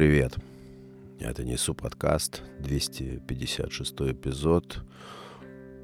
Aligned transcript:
привет! 0.00 0.38
Это 1.18 1.44
Несу 1.44 1.74
подкаст, 1.74 2.42
256 2.60 4.00
эпизод. 4.00 4.82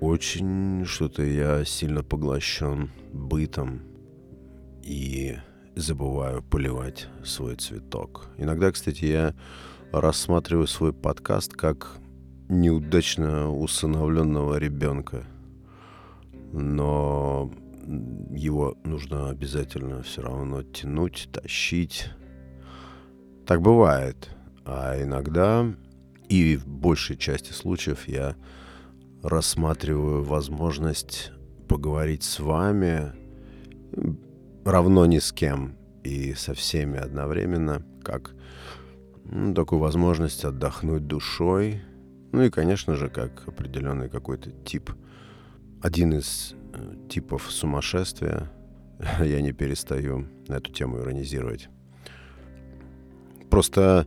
Очень 0.00 0.86
что-то 0.86 1.22
я 1.22 1.66
сильно 1.66 2.02
поглощен 2.02 2.90
бытом 3.12 3.82
и 4.82 5.36
забываю 5.74 6.42
поливать 6.42 7.08
свой 7.26 7.56
цветок. 7.56 8.30
Иногда, 8.38 8.72
кстати, 8.72 9.04
я 9.04 9.34
рассматриваю 9.92 10.66
свой 10.66 10.94
подкаст 10.94 11.52
как 11.52 11.98
неудачно 12.48 13.50
усыновленного 13.50 14.56
ребенка. 14.56 15.26
Но 16.54 17.52
его 18.30 18.78
нужно 18.82 19.28
обязательно 19.28 20.02
все 20.02 20.22
равно 20.22 20.62
тянуть, 20.62 21.28
тащить. 21.30 22.08
Так 23.46 23.62
бывает. 23.62 24.30
А 24.64 25.00
иногда, 25.00 25.64
и 26.28 26.56
в 26.56 26.66
большей 26.66 27.16
части 27.16 27.52
случаев, 27.52 28.08
я 28.08 28.34
рассматриваю 29.22 30.24
возможность 30.24 31.30
поговорить 31.68 32.24
с 32.24 32.40
вами 32.40 33.12
равно 34.64 35.06
ни 35.06 35.18
с 35.18 35.32
кем 35.32 35.76
и 36.02 36.34
со 36.34 36.54
всеми 36.54 36.98
одновременно, 36.98 37.84
как 38.02 38.34
ну, 39.24 39.54
такую 39.54 39.78
возможность 39.80 40.44
отдохнуть 40.44 41.06
душой, 41.06 41.82
ну 42.32 42.42
и, 42.42 42.50
конечно 42.50 42.96
же, 42.96 43.08
как 43.08 43.46
определенный 43.46 44.08
какой-то 44.08 44.50
тип, 44.50 44.90
один 45.82 46.14
из 46.14 46.54
э, 46.72 47.08
типов 47.08 47.50
сумасшествия, 47.50 48.50
я 49.20 49.40
не 49.40 49.52
перестаю 49.52 50.26
на 50.48 50.54
эту 50.54 50.72
тему 50.72 50.98
иронизировать. 50.98 51.68
Просто 53.56 54.06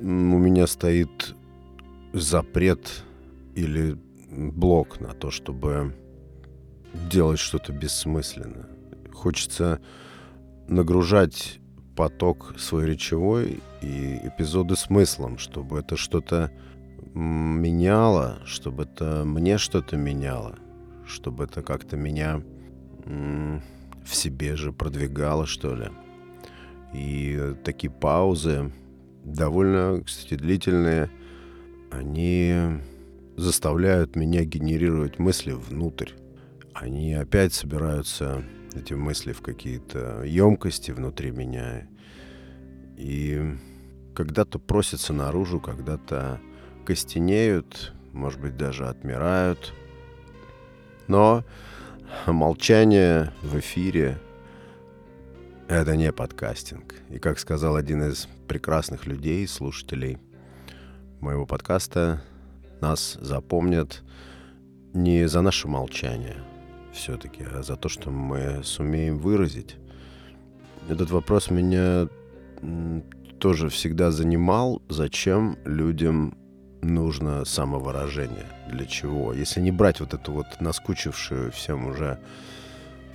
у 0.00 0.04
меня 0.04 0.66
стоит 0.66 1.36
запрет 2.12 3.04
или 3.54 3.96
блок 4.28 4.98
на 4.98 5.14
то, 5.14 5.30
чтобы 5.30 5.94
делать 7.08 7.38
что-то 7.38 7.72
бессмысленно. 7.72 8.66
Хочется 9.12 9.80
нагружать 10.66 11.60
поток 11.94 12.56
свой 12.58 12.86
речевой 12.86 13.60
и 13.82 14.18
эпизоды 14.24 14.74
смыслом, 14.74 15.38
чтобы 15.38 15.78
это 15.78 15.96
что-то 15.96 16.50
меняло, 17.14 18.40
чтобы 18.46 18.82
это 18.82 19.22
мне 19.24 19.58
что-то 19.58 19.96
меняло, 19.96 20.56
чтобы 21.06 21.44
это 21.44 21.62
как-то 21.62 21.96
меня 21.96 22.42
в 23.06 24.12
себе 24.12 24.56
же 24.56 24.72
продвигало, 24.72 25.46
что 25.46 25.76
ли. 25.76 25.90
И 26.92 27.54
такие 27.64 27.90
паузы, 27.90 28.72
довольно, 29.24 30.02
кстати, 30.04 30.34
длительные, 30.34 31.10
они 31.90 32.80
заставляют 33.36 34.16
меня 34.16 34.44
генерировать 34.44 35.18
мысли 35.18 35.52
внутрь. 35.52 36.10
Они 36.74 37.14
опять 37.14 37.52
собираются, 37.52 38.42
эти 38.74 38.94
мысли, 38.94 39.32
в 39.32 39.40
какие-то 39.40 40.22
емкости 40.24 40.90
внутри 40.90 41.30
меня. 41.30 41.86
И 42.96 43.56
когда-то 44.14 44.58
просятся 44.58 45.12
наружу, 45.12 45.60
когда-то 45.60 46.40
костенеют, 46.84 47.92
может 48.12 48.40
быть, 48.40 48.56
даже 48.56 48.88
отмирают. 48.88 49.74
Но 51.06 51.44
молчание 52.26 53.32
в 53.42 53.58
эфире— 53.58 54.18
это 55.70 55.94
не 55.96 56.12
подкастинг. 56.12 56.94
И 57.10 57.18
как 57.18 57.38
сказал 57.38 57.76
один 57.76 58.02
из 58.02 58.26
прекрасных 58.48 59.06
людей, 59.06 59.46
слушателей 59.46 60.18
моего 61.20 61.46
подкаста, 61.46 62.22
нас 62.80 63.16
запомнят 63.20 64.02
не 64.92 65.28
за 65.28 65.42
наше 65.42 65.68
молчание 65.68 66.38
все-таки, 66.92 67.44
а 67.44 67.62
за 67.62 67.76
то, 67.76 67.88
что 67.88 68.10
мы 68.10 68.64
сумеем 68.64 69.18
выразить. 69.18 69.76
Этот 70.88 71.10
вопрос 71.10 71.50
меня 71.50 72.08
тоже 73.38 73.68
всегда 73.68 74.10
занимал, 74.10 74.82
зачем 74.88 75.56
людям 75.64 76.36
нужно 76.82 77.44
самовыражение. 77.44 78.46
Для 78.72 78.86
чего? 78.86 79.32
Если 79.32 79.60
не 79.60 79.70
брать 79.70 80.00
вот 80.00 80.14
эту 80.14 80.32
вот 80.32 80.46
наскучившую 80.60 81.52
всем 81.52 81.86
уже 81.86 82.18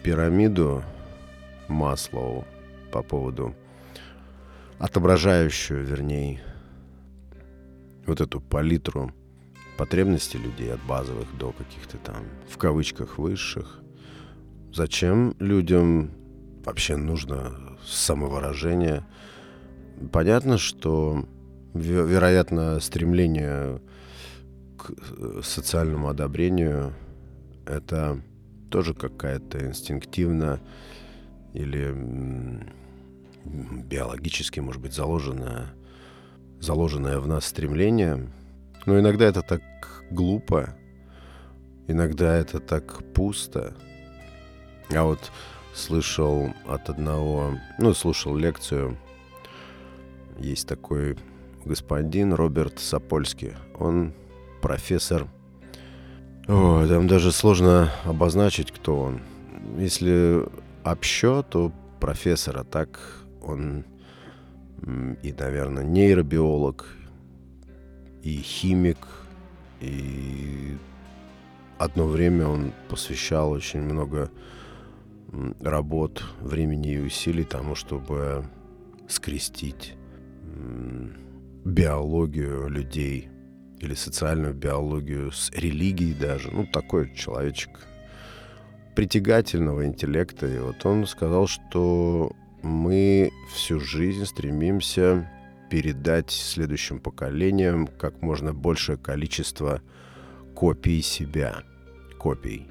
пирамиду 0.04 0.84
Маслоу 1.68 2.46
по 2.92 3.04
поводу 3.04 3.56
отображающую, 4.80 5.84
вернее, 5.86 6.42
вот 8.06 8.22
эту 8.22 8.42
палитру 8.42 9.12
потребностей 9.78 10.38
людей 10.38 10.74
от 10.74 10.82
базовых 10.84 11.28
до 11.38 11.52
каких-то 11.52 11.98
там, 11.98 12.24
в 12.50 12.58
кавычках, 12.58 13.18
высших. 13.18 13.82
Зачем 14.74 15.36
людям 15.40 16.12
вообще 16.66 16.98
нужно 16.98 17.78
самовыражение? 17.86 19.06
Понятно, 20.12 20.58
что 20.58 21.26
вероятно, 21.74 22.80
стремление 22.80 23.82
к 24.78 24.92
э, 24.92 25.42
социальному 25.44 26.10
одобрению— 26.10 26.94
это 27.66 28.22
тоже 28.70 28.94
какая-то 28.94 29.66
инстинктивно 29.66 30.62
или 31.56 32.62
биологически, 33.44 34.60
может 34.60 34.82
быть, 34.82 34.94
заложенное, 34.94 35.74
заложенное 36.60 37.20
в 37.20 37.28
нас 37.28 37.46
стремление. 37.46 38.30
Но 38.86 39.00
иногда 39.00 39.26
это 39.26 39.42
так 39.42 39.62
глупо, 40.12 40.76
иногда 41.88 42.36
это 42.36 42.60
так 42.60 43.04
пусто. 43.14 43.74
Я 44.90 45.04
вот 45.04 45.32
слышал 45.74 46.54
от 46.68 46.90
одного, 46.90 47.58
ну, 47.80 47.94
слушал 47.94 48.36
лекцию, 48.36 48.98
есть 50.38 50.68
такой 50.68 51.18
господин 51.64 52.34
Роберт 52.34 52.80
Сапольский. 52.80 53.54
Он 53.80 54.14
профессор. 54.62 55.28
О, 56.48 56.86
там 56.88 57.08
даже 57.08 57.32
сложно 57.32 57.92
обозначить, 58.04 58.72
кто 58.72 59.00
он. 59.00 59.22
Если 59.78 60.46
общо, 60.86 61.44
то 61.50 61.72
профессор, 62.00 62.60
а 62.60 62.64
так 62.64 63.00
он 63.42 63.86
и, 65.24 65.34
наверное, 65.38 65.84
нейробиолог, 65.84 66.86
и 68.22 68.38
химик, 68.38 68.98
и 69.82 70.78
одно 71.78 72.08
время 72.08 72.48
он 72.48 72.72
посвящал 72.90 73.52
очень 73.52 73.82
много 73.82 74.30
работ, 75.62 76.24
времени 76.42 76.94
и 76.94 77.00
усилий 77.00 77.44
тому, 77.44 77.76
чтобы 77.76 78.46
скрестить 79.08 79.96
биологию 81.66 82.68
людей 82.70 83.30
или 83.80 83.94
социальную 83.96 84.54
биологию 84.54 85.32
с 85.32 85.52
религией 85.52 86.14
даже. 86.14 86.52
Ну, 86.52 86.66
такой 86.68 87.14
человечек 87.16 87.72
притягательного 88.96 89.86
интеллекта. 89.86 90.48
И 90.48 90.58
вот 90.58 90.86
он 90.86 91.06
сказал, 91.06 91.48
что 91.48 92.32
мы 92.62 93.32
всю 93.54 93.80
жизнь 93.80 94.26
стремимся 94.26 95.30
передать 95.70 96.32
следующим 96.32 97.00
поколениям 97.00 97.88
как 97.88 98.22
можно 98.22 98.54
большее 98.54 98.98
количество 98.98 99.82
копий 100.56 101.02
себя. 101.02 101.64
Копий. 102.18 102.68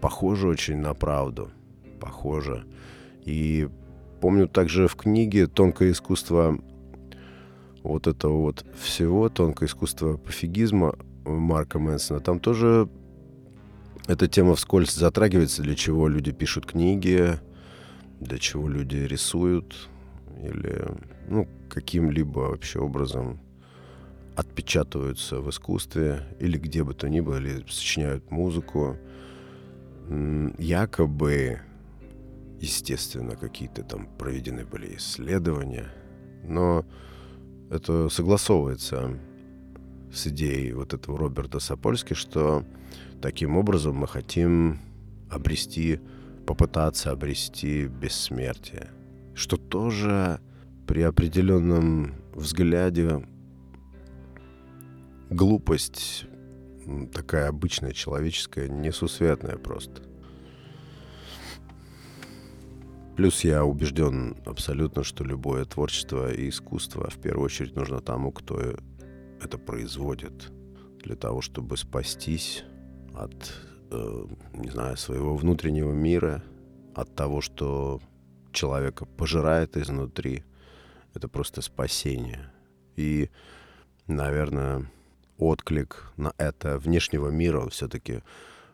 Похоже 0.00 0.48
очень 0.48 0.76
на 0.76 0.94
правду. 0.94 1.50
Похоже. 2.00 2.64
И 3.24 3.68
помню 4.20 4.48
также 4.48 4.88
в 4.88 4.96
книге 4.96 5.46
«Тонкое 5.46 5.90
искусство 5.90 6.58
вот 7.82 8.06
этого 8.06 8.42
вот 8.42 8.64
всего, 8.80 9.28
тонкое 9.28 9.68
искусство 9.68 10.16
пофигизма 10.16 10.94
Марка 11.24 11.78
Мэнсона, 11.78 12.20
там 12.20 12.38
тоже 12.38 12.88
эта 14.06 14.28
тема 14.28 14.54
вскользь 14.54 14.94
затрагивается, 14.94 15.62
для 15.62 15.74
чего 15.74 16.08
люди 16.08 16.32
пишут 16.32 16.66
книги, 16.66 17.38
для 18.20 18.38
чего 18.38 18.68
люди 18.68 18.96
рисуют, 18.96 19.88
или 20.42 20.86
ну, 21.28 21.48
каким-либо 21.68 22.40
вообще 22.40 22.80
образом 22.80 23.40
отпечатываются 24.36 25.40
в 25.40 25.50
искусстве, 25.50 26.22
или 26.38 26.56
где 26.58 26.82
бы 26.82 26.94
то 26.94 27.08
ни 27.08 27.20
было, 27.20 27.36
или 27.36 27.64
сочиняют 27.68 28.30
музыку. 28.30 28.96
Якобы, 30.58 31.60
естественно, 32.58 33.36
какие-то 33.36 33.84
там 33.84 34.08
проведены 34.18 34.64
были 34.64 34.96
исследования, 34.96 35.88
но 36.42 36.84
это 37.70 38.08
согласовывается 38.08 39.18
с 40.12 40.26
идеей 40.26 40.72
вот 40.72 40.94
этого 40.94 41.18
Роберта 41.18 41.60
Сапольски, 41.60 42.14
что 42.14 42.64
таким 43.20 43.56
образом 43.56 43.96
мы 43.96 44.08
хотим 44.08 44.80
обрести, 45.30 46.00
попытаться 46.46 47.10
обрести 47.10 47.86
бессмертие. 47.86 48.90
Что 49.34 49.56
тоже 49.56 50.40
при 50.86 51.02
определенном 51.02 52.14
взгляде 52.34 53.26
глупость 55.30 56.26
такая 57.12 57.48
обычная, 57.48 57.92
человеческая, 57.92 58.68
несусветная 58.68 59.56
просто. 59.56 60.02
Плюс 63.16 63.44
я 63.44 63.64
убежден 63.64 64.36
абсолютно, 64.46 65.04
что 65.04 65.24
любое 65.24 65.64
творчество 65.64 66.32
и 66.32 66.48
искусство 66.48 67.10
в 67.10 67.18
первую 67.18 67.44
очередь 67.44 67.76
нужно 67.76 68.00
тому, 68.00 68.32
кто 68.32 68.76
это 69.42 69.58
производит, 69.58 70.50
для 70.98 71.16
того, 71.16 71.40
чтобы 71.40 71.76
спастись 71.76 72.64
от, 73.14 73.52
э, 73.90 74.26
не 74.54 74.70
знаю, 74.70 74.96
своего 74.96 75.36
внутреннего 75.36 75.92
мира, 75.92 76.42
от 76.94 77.14
того, 77.14 77.40
что 77.40 78.00
человека 78.52 79.04
пожирает 79.04 79.76
изнутри. 79.76 80.44
Это 81.14 81.28
просто 81.28 81.62
спасение. 81.62 82.50
И, 82.96 83.30
наверное, 84.06 84.86
отклик 85.38 86.12
на 86.16 86.32
это 86.36 86.78
внешнего 86.78 87.28
мира, 87.28 87.68
все-таки 87.68 88.22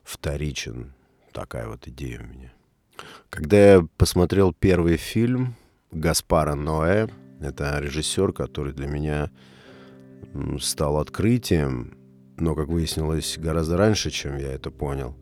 вторичен. 0.02 0.92
Такая 1.32 1.68
вот 1.68 1.86
идея 1.86 2.20
у 2.20 2.26
меня. 2.26 2.52
Когда 3.30 3.74
я 3.74 3.86
посмотрел 3.96 4.52
первый 4.52 4.96
фильм 4.96 5.54
Гаспара 5.92 6.54
Ноэ, 6.54 7.08
это 7.40 7.78
режиссер, 7.78 8.32
который 8.32 8.72
для 8.72 8.86
меня 8.86 9.30
стал 10.60 10.98
открытием, 10.98 11.96
но, 12.38 12.54
как 12.54 12.68
выяснилось, 12.68 13.38
гораздо 13.38 13.76
раньше, 13.76 14.10
чем 14.10 14.36
я 14.36 14.52
это 14.52 14.70
понял. 14.70 15.16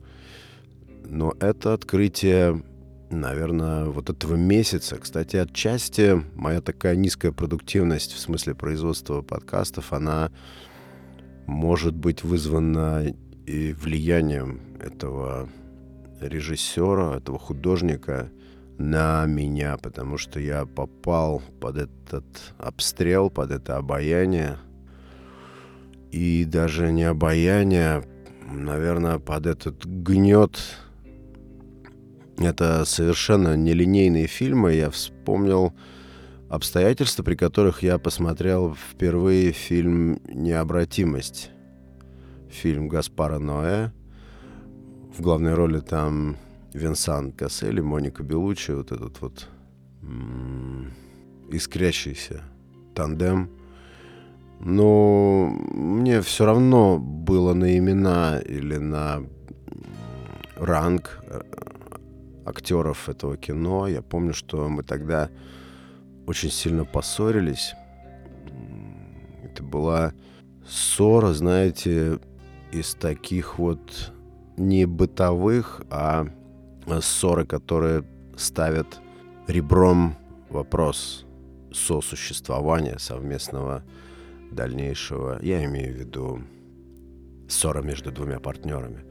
Но 1.05 1.33
это 1.39 1.73
открытие, 1.73 2.63
наверное, 3.09 3.85
вот 3.85 4.09
этого 4.09 4.35
месяца. 4.35 4.97
Кстати, 4.97 5.37
отчасти 5.37 6.21
моя 6.35 6.61
такая 6.61 6.95
низкая 6.95 7.31
продуктивность 7.31 8.13
в 8.13 8.19
смысле 8.19 8.55
производства 8.55 9.21
подкастов, 9.21 9.93
она 9.93 10.31
может 11.47 11.95
быть 11.95 12.23
вызвана 12.23 13.05
и 13.45 13.73
влиянием 13.73 14.59
этого 14.81 15.47
режиссера, 16.19 17.17
этого 17.17 17.37
художника 17.37 18.31
на 18.77 19.25
меня, 19.25 19.77
потому 19.77 20.17
что 20.17 20.39
я 20.39 20.65
попал 20.65 21.41
под 21.61 21.77
этот 21.77 22.25
обстрел, 22.57 23.29
под 23.29 23.51
это 23.51 23.77
обаяние. 23.77 24.57
И 26.15 26.45
даже 26.45 26.93
не 26.93 27.03
обаяние, 27.03 28.03
наверное, 28.49 29.19
под 29.19 29.47
этот 29.47 29.85
гнет. 29.85 30.57
Это 32.37 32.85
совершенно 32.85 33.57
нелинейные 33.57 34.27
фильмы. 34.27 34.75
Я 34.75 34.89
вспомнил 34.91 35.73
обстоятельства, 36.49 37.23
при 37.23 37.35
которых 37.35 37.83
я 37.83 37.97
посмотрел 37.97 38.75
впервые 38.75 39.51
фильм 39.51 40.21
«Необратимость». 40.29 41.51
Фильм 42.49 42.87
Гаспара 42.87 43.37
Ноэ– 43.37 43.91
в 45.17 45.21
главной 45.21 45.53
роли 45.53 45.79
там 45.79 46.37
Винсан 46.73 47.31
Кассель 47.31 47.81
Моника 47.81 48.21
Белучи, 48.23 48.71
вот 48.71 48.91
этот 48.91 49.21
вот 49.21 49.47
искрящийся 51.49 52.41
тандем. 52.93 53.49
Но 54.59 55.47
мне 55.71 56.21
все 56.21 56.45
равно 56.45 56.97
было 56.97 57.53
на 57.53 57.77
имена 57.77 58.39
или 58.39 58.77
на 58.77 59.23
ранг 60.55 61.19
э, 61.27 61.41
актеров 62.45 63.09
этого 63.09 63.37
кино. 63.37 63.87
Я 63.87 64.01
помню, 64.01 64.33
что 64.33 64.67
мы 64.69 64.83
тогда 64.83 65.29
очень 66.25 66.49
сильно 66.49 66.85
поссорились. 66.85 67.73
Это 69.43 69.63
была 69.63 70.13
ссора, 70.67 71.33
знаете, 71.33 72.19
из 72.71 72.95
таких 72.95 73.59
вот 73.59 74.13
не 74.57 74.85
бытовых, 74.85 75.81
а 75.89 76.27
ссоры, 77.01 77.45
которые 77.45 78.03
ставят 78.35 78.99
ребром 79.47 80.15
вопрос 80.49 81.25
сосуществования 81.71 82.97
совместного 82.99 83.83
дальнейшего. 84.55 85.39
Я 85.41 85.63
имею 85.65 85.93
в 85.93 85.97
виду 85.97 86.41
ссора 87.47 87.81
между 87.81 88.11
двумя 88.11 88.39
партнерами. 88.39 89.03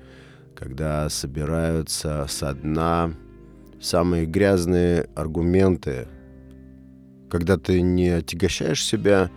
Когда 0.56 1.08
собираются 1.08 2.26
со 2.29 2.55
дна 2.55 3.12
самые 3.81 4.26
грязные 4.26 5.08
аргументы, 5.14 6.08
когда 7.31 7.58
ты 7.58 7.81
не 7.81 8.08
отягощаешь 8.08 8.85
себя 8.85 9.31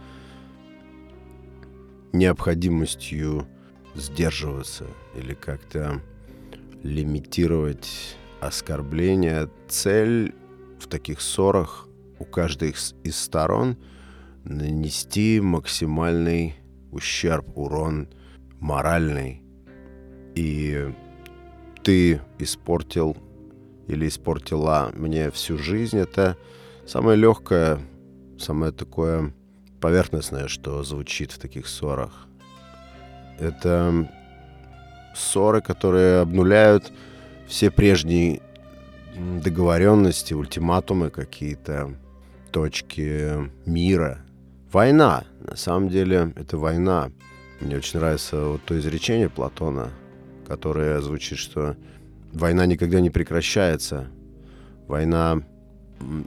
необходимостью 2.14 3.48
сдерживаться 3.96 4.86
или 5.16 5.34
как-то 5.34 6.02
лимитировать 6.84 8.16
оскорбления. 8.40 9.50
Цель 9.68 10.34
в 10.80 10.88
таких 10.88 11.22
ссорах 11.22 11.88
у 12.20 12.26
каждой 12.26 12.76
из 13.04 13.16
сторон 13.16 13.78
нанести 14.48 15.40
максимальный 15.42 16.56
ущерб, 16.92 17.58
урон 17.58 18.10
моральный. 18.60 19.42
И 20.36 20.94
ты 21.84 22.22
испортил 22.40 23.18
или 23.88 24.08
испортила 24.08 24.92
мне 24.94 25.32
всю 25.32 25.58
жизнь. 25.58 25.98
Это 25.98 26.38
самое 26.86 27.18
легкое, 27.18 27.80
самое 28.38 28.72
такое 28.72 29.34
поверхностное, 29.80 30.48
что 30.48 30.84
звучит 30.84 31.32
в 31.32 31.40
таких 31.40 31.68
ссорах. 31.68 32.28
Это 33.40 34.12
ссоры, 35.16 35.62
которые 35.62 36.22
обнуляют 36.22 36.92
все 37.48 37.72
прежние 37.72 38.42
договоренности, 39.16 40.34
ультиматумы 40.34 41.10
какие-то, 41.10 41.96
точки 42.52 43.50
мира. 43.66 44.27
Война. 44.78 45.24
На 45.40 45.56
самом 45.56 45.90
деле 45.90 46.34
это 46.36 46.56
война. 46.60 47.10
Мне 47.62 47.78
очень 47.78 47.98
нравится 47.98 48.46
вот 48.46 48.62
то 48.62 48.78
изречение 48.78 49.28
Платона, 49.28 49.90
которое 50.48 51.02
звучит, 51.02 51.40
что 51.40 51.76
война 52.32 52.68
никогда 52.68 53.00
не 53.00 53.10
прекращается. 53.10 54.06
Война 54.88 55.42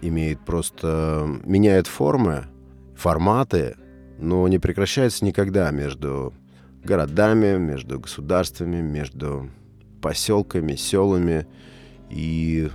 имеет 0.02 0.40
просто... 0.40 1.28
меняет 1.44 1.86
формы, 1.86 2.46
форматы, 2.96 3.76
но 4.18 4.48
не 4.48 4.58
прекращается 4.58 5.24
никогда 5.24 5.70
между 5.70 6.34
городами, 6.82 7.56
между 7.56 8.00
государствами, 8.00 8.80
между 8.80 9.48
поселками, 10.02 10.74
селами 10.74 11.46
и 12.10 12.68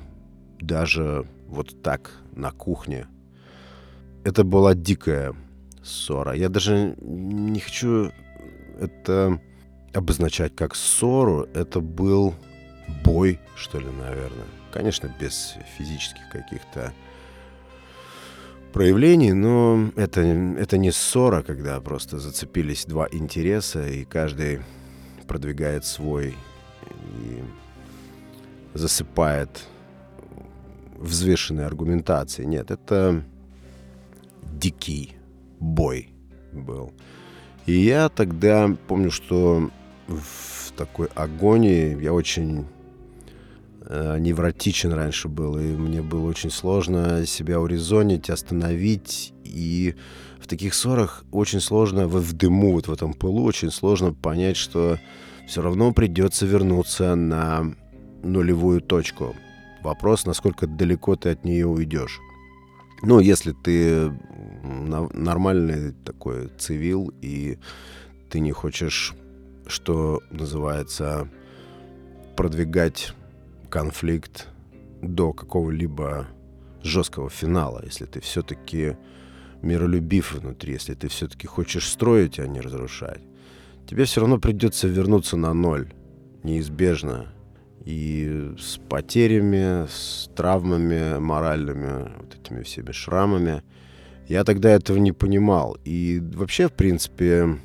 даже 0.62 1.28
вот 1.50 1.84
так 1.84 2.14
на 2.34 2.52
кухне. 2.52 3.08
Это 4.24 4.46
была 4.46 4.74
дикая 4.74 5.36
ссора. 5.86 6.34
Я 6.34 6.50
даже 6.50 6.96
не 7.00 7.60
хочу 7.60 8.12
это 8.80 9.40
обозначать 9.94 10.56
как 10.56 10.76
ссору. 10.76 11.48
Это 11.54 11.80
был 11.80 12.34
бой, 13.04 13.40
что 13.56 13.80
ли, 13.80 13.88
наверное. 13.88 14.46
Конечно, 14.72 15.14
без 15.20 15.56
физических 15.78 16.28
каких-то 16.30 16.92
проявлений, 18.74 19.32
но 19.32 19.92
это, 19.96 20.22
это 20.22 20.78
не 20.78 20.92
ссора, 20.92 21.44
когда 21.44 21.80
просто 21.80 22.20
зацепились 22.20 22.86
два 22.86 23.08
интереса, 23.10 23.88
и 23.88 24.04
каждый 24.04 24.60
продвигает 25.28 25.86
свой 25.86 26.36
и 27.22 27.44
засыпает 28.74 29.64
взвешенной 30.98 31.66
аргументацией. 31.66 32.48
Нет, 32.48 32.70
это 32.70 33.24
дикий 34.44 35.15
бой 35.66 36.10
был. 36.54 36.94
И 37.66 37.74
я 37.74 38.10
тогда 38.10 38.76
помню, 38.88 39.12
что 39.12 39.70
в 40.08 40.72
такой 40.78 41.08
агонии 41.16 42.00
я 42.02 42.14
очень 42.14 42.68
э, 43.82 44.18
невротичен 44.20 44.94
раньше 44.94 45.28
был, 45.28 45.58
и 45.58 45.64
мне 45.64 46.02
было 46.02 46.28
очень 46.28 46.52
сложно 46.52 47.26
себя 47.26 47.60
урезонить, 47.60 48.30
остановить, 48.30 49.34
и 49.44 49.96
в 50.40 50.48
таких 50.48 50.76
ссорах 50.76 51.26
очень 51.32 51.60
сложно, 51.60 52.08
в, 52.08 52.20
в 52.20 52.34
дыму, 52.34 52.74
вот 52.74 52.88
в 52.88 52.94
этом 52.94 53.14
пылу, 53.14 53.44
очень 53.44 53.72
сложно 53.72 54.14
понять, 54.14 54.58
что 54.58 55.00
все 55.48 55.62
равно 55.62 55.92
придется 55.92 56.46
вернуться 56.46 57.16
на 57.16 57.74
нулевую 58.22 58.82
точку. 58.82 59.36
Вопрос, 59.82 60.26
насколько 60.26 60.68
далеко 60.68 61.16
ты 61.16 61.30
от 61.30 61.46
нее 61.46 61.66
уйдешь. 61.66 62.20
Ну, 63.08 63.20
если 63.20 63.52
ты 63.52 64.12
нормальный 64.64 65.92
такой 65.92 66.50
цивил, 66.58 67.14
и 67.22 67.60
ты 68.32 68.40
не 68.40 68.52
хочешь, 68.52 69.14
что 69.68 70.24
называется, 70.32 71.30
продвигать 72.36 73.14
конфликт 73.70 74.48
до 75.04 75.34
какого-либо 75.34 76.28
жесткого 76.82 77.30
финала, 77.30 77.84
если 77.86 78.06
ты 78.06 78.22
все-таки 78.22 78.98
миролюбив 79.62 80.34
внутри, 80.34 80.74
если 80.74 80.96
ты 80.96 81.08
все-таки 81.08 81.46
хочешь 81.46 81.88
строить, 81.88 82.40
а 82.40 82.48
не 82.48 82.60
разрушать, 82.60 83.22
тебе 83.88 84.06
все 84.06 84.22
равно 84.22 84.40
придется 84.40 84.88
вернуться 84.88 85.38
на 85.38 85.54
ноль. 85.54 85.94
Неизбежно. 86.42 87.35
И 87.86 88.54
с 88.58 88.78
потерями, 88.90 89.88
с 89.88 90.30
травмами 90.36 91.20
моральными, 91.20 92.12
вот 92.18 92.36
этими 92.36 92.64
всеми 92.64 92.92
шрамами. 92.92 93.64
Я 94.28 94.44
тогда 94.44 94.72
этого 94.72 94.98
не 94.98 95.12
понимал. 95.12 95.78
И 95.86 96.20
вообще, 96.34 96.68
в 96.68 96.74
принципе, 96.74 97.60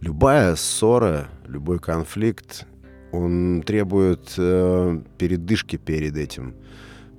любая 0.00 0.56
ссора, 0.56 1.28
любой 1.46 1.78
конфликт, 1.78 2.66
он 3.12 3.62
требует 3.66 4.34
э, 4.38 5.02
передышки 5.18 5.76
перед 5.76 6.16
этим, 6.16 6.54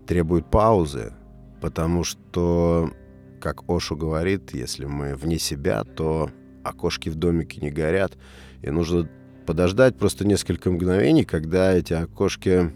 требует 0.07 0.49
паузы, 0.49 1.13
потому 1.61 2.03
что, 2.03 2.91
как 3.39 3.69
Ошу 3.69 3.95
говорит, 3.95 4.53
если 4.53 4.85
мы 4.85 5.15
вне 5.15 5.37
себя, 5.37 5.83
то 5.83 6.29
окошки 6.63 7.09
в 7.09 7.15
домике 7.15 7.61
не 7.61 7.71
горят, 7.71 8.17
и 8.61 8.69
нужно 8.69 9.09
подождать 9.45 9.97
просто 9.97 10.25
несколько 10.25 10.71
мгновений, 10.71 11.25
когда 11.25 11.73
эти 11.73 11.93
окошки 11.93 12.71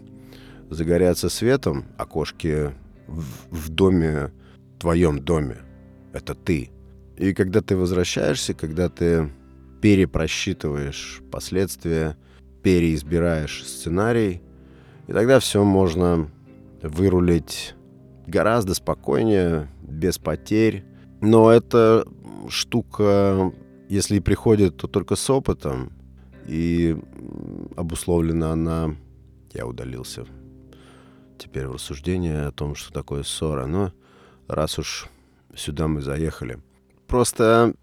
загорятся 0.70 1.28
светом, 1.28 1.86
окошки 1.96 2.72
в, 3.06 3.24
в 3.50 3.68
доме, 3.68 4.32
в 4.74 4.80
твоем 4.80 5.20
доме, 5.20 5.58
это 6.12 6.34
ты. 6.34 6.70
И 7.16 7.32
когда 7.32 7.60
ты 7.60 7.76
возвращаешься, 7.76 8.54
когда 8.54 8.88
ты 8.88 9.30
перепросчитываешь 9.80 11.22
последствия, 11.30 12.16
переизбираешь 12.62 13.64
сценарий, 13.64 14.42
и 15.06 15.12
тогда 15.12 15.38
все 15.38 15.62
можно 15.64 16.28
вырулить 16.82 17.74
гораздо 18.26 18.74
спокойнее, 18.74 19.68
без 19.82 20.18
потерь. 20.18 20.84
Но 21.20 21.50
эта 21.50 22.04
штука, 22.48 23.52
если 23.88 24.16
и 24.16 24.20
приходит, 24.20 24.76
то 24.76 24.88
только 24.88 25.16
с 25.16 25.30
опытом. 25.30 25.92
И 26.48 26.96
обусловлена 27.76 28.52
она... 28.52 28.96
Я 29.52 29.66
удалился 29.66 30.26
теперь 31.38 31.66
в 31.66 31.72
рассуждение 31.72 32.46
о 32.46 32.52
том, 32.52 32.74
что 32.74 32.92
такое 32.92 33.22
ссора. 33.22 33.66
Но 33.66 33.92
раз 34.48 34.78
уж 34.78 35.08
сюда 35.54 35.88
мы 35.88 36.02
заехали. 36.02 36.58
Просто 37.06 37.74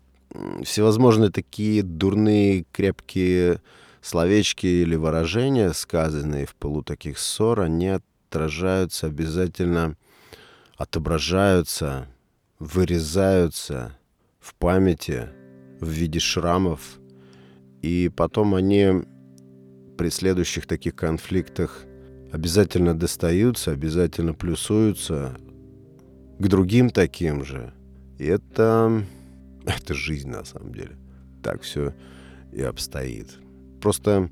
всевозможные 0.63 1.31
такие 1.31 1.83
дурные, 1.83 2.65
крепкие 2.71 3.61
словечки 4.01 4.65
или 4.65 4.95
выражения, 4.95 5.71
сказанные 5.73 6.45
в 6.45 6.55
полу 6.55 6.83
таких 6.83 7.17
ссор, 7.17 7.61
они 7.61 7.89
отражаются 8.29 9.07
обязательно, 9.07 9.95
отображаются, 10.77 12.07
вырезаются 12.59 13.97
в 14.39 14.55
памяти 14.55 15.29
в 15.79 15.87
виде 15.87 16.19
шрамов, 16.19 16.99
и 17.83 18.09
потом 18.09 18.55
они 18.55 19.03
при 19.97 20.09
следующих 20.09 20.65
таких 20.65 20.95
конфликтах 20.95 21.85
обязательно 22.31 22.97
достаются, 22.97 23.71
обязательно 23.71 24.33
плюсуются 24.33 25.37
к 26.39 26.47
другим 26.47 26.89
таким 26.89 27.43
же. 27.43 27.73
И 28.17 28.25
это, 28.25 29.03
это 29.65 29.93
жизнь 29.93 30.29
на 30.29 30.45
самом 30.45 30.73
деле. 30.73 30.97
Так 31.43 31.61
все 31.61 31.93
и 32.53 32.61
обстоит. 32.61 33.27
Просто 33.81 34.29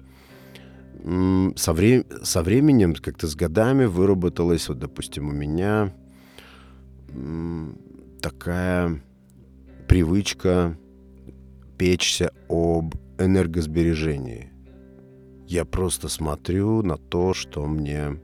со, 1.56 1.74
вре 1.74 2.06
со 2.24 2.44
временем, 2.44 2.96
как-то 2.96 3.28
с 3.28 3.36
годами 3.36 3.86
выработалась, 3.86 4.70
вот, 4.70 4.80
допустим, 4.80 5.28
у 5.28 5.34
меня 5.34 5.94
такая 8.22 9.02
привычка 9.90 10.78
печься 11.82 12.32
об 12.48 12.94
энергосбережении. 13.18 14.52
Я 15.48 15.66
просто 15.66 16.10
смотрю 16.10 16.84
на 16.84 16.98
то, 16.98 17.34
что 17.34 17.66
мне 17.66 18.22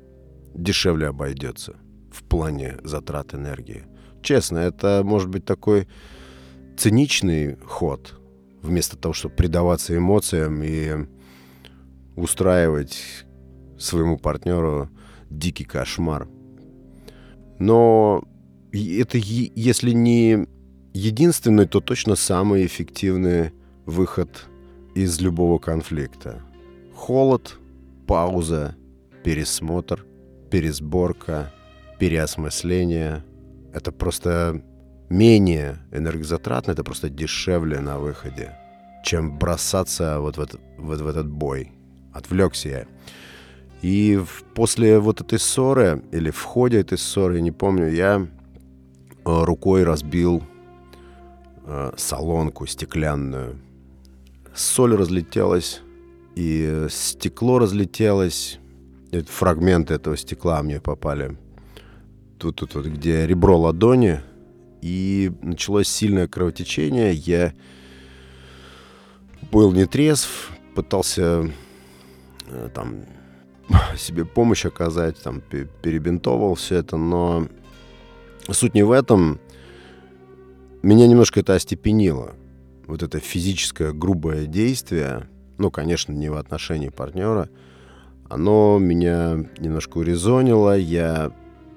дешевле 0.54 1.08
обойдется 1.08 1.76
в 2.12 2.22
плане 2.22 2.78
затрат 2.84 3.34
энергии. 3.34 3.86
Честно, 4.22 4.60
это 4.60 5.02
может 5.04 5.30
быть 5.30 5.44
такой 5.44 5.88
циничный 6.78 7.58
ход, 7.66 8.22
вместо 8.62 8.96
того, 8.96 9.14
чтобы 9.14 9.34
предаваться 9.34 9.98
эмоциям 9.98 10.62
и 10.62 11.08
устраивать 12.16 13.26
своему 13.80 14.20
партнеру 14.20 14.92
дикий 15.32 15.64
кошмар. 15.64 16.30
Но 17.58 18.24
это, 18.72 19.18
если 19.18 19.94
не 19.94 20.48
единственный, 20.98 21.68
то 21.68 21.80
точно 21.80 22.16
самый 22.16 22.66
эффективный 22.66 23.52
выход 23.86 24.48
из 24.96 25.22
любого 25.22 25.60
конфликта. 25.60 26.42
Холод, 26.96 27.58
пауза, 28.08 28.76
пересмотр, 29.24 30.06
пересборка, 30.50 31.54
переосмысление. 32.00 33.24
Это 33.74 33.92
просто 33.92 34.64
менее 35.10 35.78
энергозатратно, 35.92 36.72
это 36.72 36.84
просто 36.84 37.10
дешевле 37.10 37.80
на 37.80 38.00
выходе, 38.00 38.58
чем 39.04 39.38
бросаться 39.38 40.20
вот 40.20 40.38
в 40.38 40.42
этот, 40.42 40.60
вот 40.78 41.00
в 41.00 41.08
этот 41.08 41.30
бой 41.30 41.72
отвлекся 42.12 42.70
я. 42.70 42.86
И 43.84 44.20
после 44.56 44.98
вот 44.98 45.22
этой 45.22 45.38
ссоры, 45.38 46.02
или 46.12 46.32
в 46.32 46.42
ходе 46.42 46.80
этой 46.80 46.98
ссоры, 46.98 47.40
не 47.42 47.52
помню, 47.52 47.90
я 47.90 48.28
э, 49.26 49.44
рукой 49.44 49.84
разбил 49.84 50.44
э, 51.68 51.92
солонку 51.96 52.66
стеклянную. 52.66 53.60
Соль 54.56 54.96
разлетелась, 54.96 55.82
и 56.36 56.88
стекло 56.90 57.60
разлетелось. 57.60 58.60
Фрагменты 59.28 59.94
этого 59.94 60.18
стекла 60.18 60.64
мне 60.64 60.82
попали. 60.82 61.38
Тут, 62.40 62.56
тут 62.56 62.74
вот, 62.74 62.86
где 62.88 63.28
ребро 63.28 63.58
ладони. 63.58 64.22
И 64.82 65.32
началось 65.42 65.88
сильное 65.88 66.28
кровотечение. 66.28 67.14
Я 67.14 67.54
был 69.52 69.72
нетрезв, 69.72 70.52
пытался 70.76 71.52
Э, 72.50 72.70
там 72.74 73.06
себе 73.98 74.26
помощь 74.26 74.66
оказать, 74.66 75.22
там 75.22 75.42
перебинтовал 75.42 76.56
все 76.56 76.76
это, 76.76 76.98
но 76.98 77.48
суть 78.50 78.74
не 78.74 78.84
в 78.84 78.92
этом. 78.92 79.40
Меня 80.82 81.08
немножко 81.08 81.40
это 81.40 81.56
остепенило. 81.56 82.36
Вот 82.86 83.04
это 83.04 83.20
физическое 83.20 83.92
грубое 83.92 84.46
действие, 84.46 85.28
ну, 85.58 85.72
конечно, 85.72 86.14
не 86.14 86.30
в 86.30 86.38
отношении 86.38 86.90
партнера, 86.90 87.50
оно 88.30 88.78
меня 88.80 89.46
немножко 89.60 89.98
урезонило, 89.98 90.78
я 90.78 91.32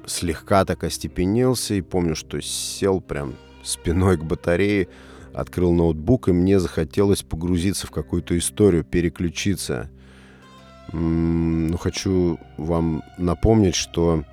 слегка 0.07 0.65
так 0.65 0.85
остепенился 0.85 1.75
и 1.75 1.81
помню, 1.81 2.15
что 2.15 2.41
сел 2.41 3.01
прям 3.01 3.35
спиной 3.63 4.19
к 4.19 4.25
батарее, 4.25 4.89
открыл 5.33 5.73
ноутбук, 5.73 6.29
и 6.29 6.33
мне 6.33 6.61
захотелось 6.61 7.23
погрузиться 7.23 7.87
в 7.87 7.91
какую-то 7.91 8.37
историю, 8.39 8.85
переключиться– 8.85 9.91
ну, 10.93 11.77
хочу 11.79 12.39
вам 12.57 13.03
напомнить, 13.17 13.75
что 13.75 14.25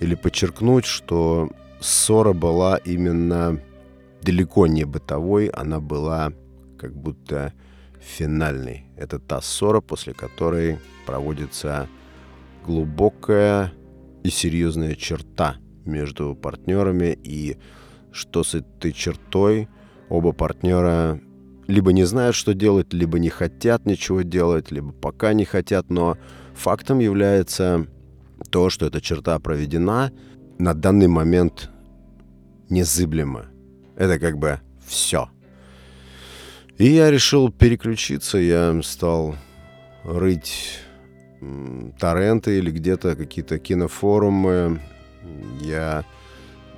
или 0.00 0.14
подчеркнуть, 0.14 0.84
что 0.84 1.50
ссора 1.80 2.32
была 2.32 2.76
именно 2.76 3.58
далеко 4.22 4.66
не 4.66 4.84
бытовой, 4.84 5.46
она 5.48 5.80
была 5.80 6.32
как 6.78 6.94
будто 6.96 7.52
финальной. 8.00 8.86
Это 8.96 9.18
та 9.18 9.40
ссора, 9.40 9.80
после 9.80 10.14
которой 10.14 10.78
проводится 11.06 11.88
глубокая 12.64 13.72
и 14.22 14.30
серьезная 14.30 14.94
черта 14.94 15.56
между 15.84 16.34
партнерами, 16.34 17.18
и 17.22 17.58
что 18.12 18.44
с 18.44 18.54
этой 18.54 18.92
чертой 18.92 19.68
оба 20.08 20.32
партнера 20.32 21.20
либо 21.66 21.92
не 21.92 22.04
знают, 22.04 22.36
что 22.36 22.54
делать, 22.54 22.92
либо 22.92 23.18
не 23.18 23.30
хотят 23.30 23.86
ничего 23.86 24.22
делать, 24.22 24.70
либо 24.70 24.92
пока 24.92 25.32
не 25.32 25.44
хотят, 25.44 25.90
но 25.90 26.18
фактом 26.54 26.98
является 26.98 27.86
то, 28.50 28.70
что 28.70 28.86
эта 28.86 29.00
черта 29.00 29.38
проведена 29.38 30.12
на 30.58 30.74
данный 30.74 31.08
момент 31.08 31.70
незыблемо. 32.68 33.51
Это 33.96 34.18
как 34.18 34.38
бы 34.38 34.60
все. 34.86 35.28
И 36.78 36.86
я 36.86 37.10
решил 37.10 37.50
переключиться, 37.52 38.38
я 38.38 38.80
стал 38.82 39.36
рыть 40.04 40.78
торренты 41.98 42.58
или 42.58 42.70
где-то 42.70 43.16
какие-то 43.16 43.58
кинофорумы. 43.58 44.80
Я 45.60 46.04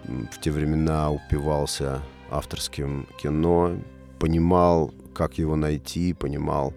в 0.04 0.40
те 0.40 0.50
времена 0.50 1.10
упивался 1.10 2.02
авторским 2.30 3.06
кино, 3.18 3.76
понимал, 4.18 4.92
как 5.14 5.38
его 5.38 5.56
найти, 5.56 6.12
понимал, 6.12 6.74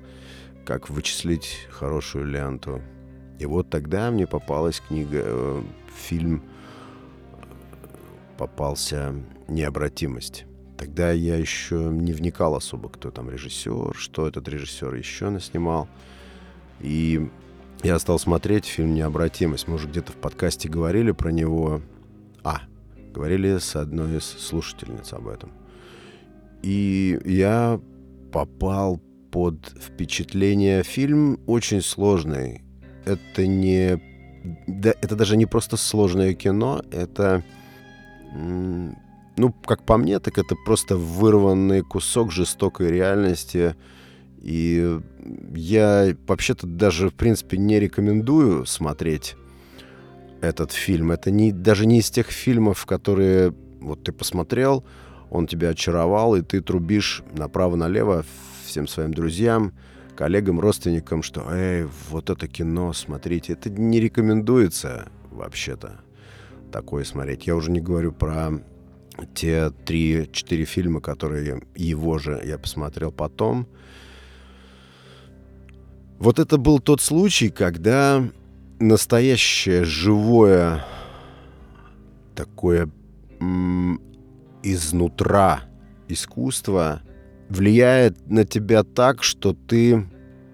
как 0.65 0.89
вычислить 0.89 1.67
хорошую 1.69 2.25
ленту. 2.25 2.81
И 3.39 3.45
вот 3.45 3.69
тогда 3.69 4.11
мне 4.11 4.27
попалась 4.27 4.81
книга, 4.87 5.21
э, 5.23 5.61
фильм 5.95 6.43
попался 8.37 9.15
«Необратимость». 9.47 10.45
Тогда 10.77 11.11
я 11.11 11.35
еще 11.35 11.89
не 11.91 12.13
вникал 12.13 12.55
особо, 12.55 12.89
кто 12.89 13.09
там 13.09 13.31
режиссер, 13.31 13.95
что 13.95 14.27
этот 14.27 14.47
режиссер 14.47 14.93
еще 14.93 15.29
наснимал. 15.29 15.87
И 16.79 17.29
я 17.83 17.97
стал 17.97 18.19
смотреть 18.19 18.65
фильм 18.65 18.93
«Необратимость». 18.93 19.67
Мы 19.67 19.75
уже 19.75 19.87
где-то 19.87 20.11
в 20.11 20.15
подкасте 20.17 20.69
говорили 20.69 21.11
про 21.11 21.31
него. 21.31 21.81
А, 22.43 22.61
говорили 23.11 23.57
с 23.57 23.75
одной 23.75 24.17
из 24.17 24.23
слушательниц 24.23 25.13
об 25.13 25.27
этом. 25.27 25.51
И 26.61 27.19
я 27.25 27.81
попал 28.31 29.01
под 29.31 29.73
впечатление. 29.79 30.83
Фильм 30.83 31.39
очень 31.47 31.81
сложный. 31.81 32.61
Это 33.05 33.47
не... 33.47 34.01
Да, 34.67 34.93
это 35.01 35.15
даже 35.15 35.37
не 35.37 35.45
просто 35.45 35.77
сложное 35.77 36.33
кино, 36.33 36.81
это... 36.91 37.43
Ну, 38.39 39.53
как 39.65 39.83
по 39.83 39.97
мне, 39.97 40.19
так 40.19 40.37
это 40.37 40.55
просто 40.65 40.97
вырванный 40.97 41.81
кусок 41.81 42.31
жестокой 42.31 42.89
реальности– 42.89 43.75
и 44.47 44.99
я 45.55 46.15
вообще-то 46.25 46.67
даже, 46.67 47.09
в 47.09 47.13
принципе, 47.13 47.57
не 47.57 47.79
рекомендую 47.79 48.65
смотреть 48.65 49.35
этот 50.41 50.71
фильм. 50.71 51.11
Это 51.11 51.31
не, 51.31 51.51
даже 51.51 51.85
не 51.85 51.99
из 51.99 52.09
тех 52.09 52.27
фильмов, 52.27 52.85
которые 52.85 53.53
вот 53.81 54.03
ты 54.03 54.11
посмотрел, 54.11 54.85
он 55.29 55.47
тебя 55.47 55.69
очаровал, 55.69 56.35
и 56.35 56.41
ты 56.41 56.61
трубишь 56.61 57.23
направо-налево 57.33 58.23
всем 58.65 58.87
своим 58.87 59.13
друзьям, 59.13 59.73
коллегам, 60.15 60.59
родственникам, 60.59 61.23
что 61.23 61.45
«Эй, 61.51 61.87
вот 62.09 62.29
это 62.29 62.47
кино, 62.47 62.93
смотрите». 62.93 63.53
Это 63.53 63.69
не 63.69 63.99
рекомендуется 63.99 65.09
вообще-то 65.29 65.99
такое 66.71 67.03
смотреть. 67.03 67.47
Я 67.47 67.55
уже 67.55 67.71
не 67.71 67.81
говорю 67.81 68.11
про 68.11 68.51
те 69.33 69.71
три-четыре 69.71 70.65
фильма, 70.65 71.01
которые 71.01 71.61
его 71.75 72.17
же 72.17 72.41
я 72.45 72.57
посмотрел 72.57 73.11
потом– 73.11 73.67
вот 76.19 76.39
это 76.39 76.57
был 76.57 76.79
тот 76.79 76.99
случай, 76.99 77.49
когда 77.49 78.27
настоящее 78.79 79.85
живое 79.85 80.83
такое 82.35 82.89
изнутра 84.63 85.61
искусство 86.07 87.01
влияет 87.49 88.29
на 88.29 88.45
тебя 88.45 88.83
так, 88.83 89.23
что 89.23 89.53
ты 89.53 90.07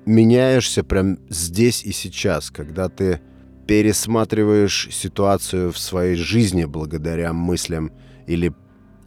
меняешься 0.05 0.83
прям 0.83 1.17
здесь 1.29 1.83
и 1.83 1.93
сейчас, 1.93 2.51
когда 2.51 2.89
ты 2.89 3.21
пересматриваешь 3.67 4.89
ситуацию 4.91 5.71
в 5.71 5.77
своей 5.77 6.15
жизни 6.15 6.65
благодаря 6.65 7.33
мыслям 7.33 7.91
или 8.27 8.53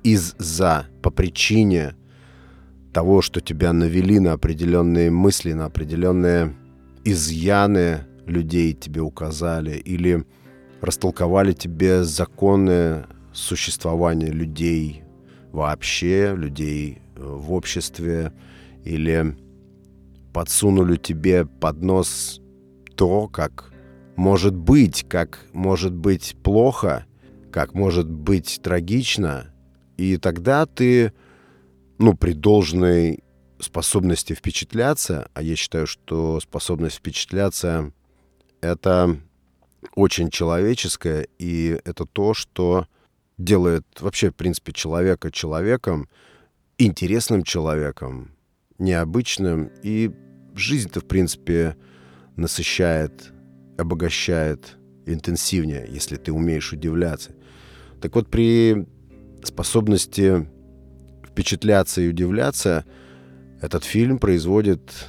из-за, 0.02 0.86
по 1.02 1.10
причине 1.10 1.94
того, 2.92 3.22
что 3.22 3.40
тебя 3.40 3.72
навели 3.72 4.18
на 4.20 4.32
определенные 4.32 5.10
мысли, 5.10 5.52
на 5.52 5.66
определенные 5.66 6.54
изъяны 7.04 8.06
людей 8.26 8.72
тебе 8.72 9.00
указали 9.00 9.76
или 9.76 10.24
растолковали 10.80 11.52
тебе 11.52 12.04
законы 12.04 13.04
существования 13.32 14.30
людей 14.30 15.02
вообще, 15.52 16.34
людей 16.34 16.98
э, 17.16 17.20
в 17.22 17.52
обществе, 17.52 18.32
или 18.84 19.36
подсунули 20.32 20.96
тебе 20.96 21.44
под 21.44 21.82
нос 21.82 22.40
то, 22.94 23.28
как 23.28 23.72
может 24.16 24.54
быть, 24.54 25.06
как 25.08 25.46
может 25.52 25.92
быть 25.92 26.36
плохо, 26.42 27.06
как 27.52 27.74
может 27.74 28.10
быть 28.10 28.60
трагично, 28.62 29.52
и 29.96 30.16
тогда 30.16 30.66
ты 30.66 31.12
ну, 31.98 32.14
при 32.14 32.32
должной 32.32 33.22
способности 33.58 34.34
впечатляться, 34.34 35.30
а 35.34 35.42
я 35.42 35.56
считаю, 35.56 35.86
что 35.86 36.40
способность 36.40 36.96
впечатляться— 36.96 37.92
это 38.60 39.18
очень 39.94 40.30
человеческое, 40.30 41.28
и 41.38 41.80
это 41.84 42.04
то, 42.04 42.34
что 42.34 42.86
делает 43.38 43.84
вообще, 44.00 44.30
в 44.30 44.34
принципе, 44.34 44.72
человека 44.72 45.30
человеком, 45.30 46.08
интересным 46.78 47.44
человеком, 47.44 48.32
необычным, 48.78 49.70
и 49.82 50.10
жизнь-то, 50.54 51.00
в 51.00 51.06
принципе, 51.06 51.76
насыщает, 52.36 53.32
обогащает 53.78 54.76
интенсивнее, 55.06 55.86
если 55.88 56.16
ты 56.16 56.32
умеешь 56.32 56.72
удивляться. 56.72 57.32
Так 58.00 58.14
вот, 58.14 58.28
при 58.28 58.86
способности 59.42 60.48
впечатляться 61.26 62.00
и 62.00 62.08
удивляться, 62.08 62.84
этот 63.60 63.84
фильм 63.84 64.18
производит, 64.18 65.08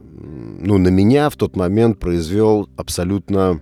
ну, 0.00 0.78
на 0.78 0.88
меня 0.88 1.30
в 1.30 1.36
тот 1.36 1.56
момент 1.56 1.98
произвел 1.98 2.68
абсолютно 2.76 3.60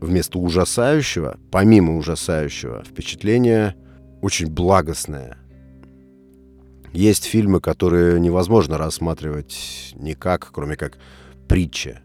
вместо 0.00 0.38
ужасающего, 0.38 1.38
помимо 1.50 1.96
ужасающего, 1.96 2.82
впечатление 2.84 3.76
очень 4.22 4.46
благостное. 4.48 5.36
Есть 6.92 7.24
фильмы, 7.24 7.60
которые 7.60 8.18
невозможно 8.18 8.78
рассматривать 8.78 9.94
никак, 9.94 10.50
кроме 10.52 10.76
как 10.76 10.98
притча, 11.46 12.00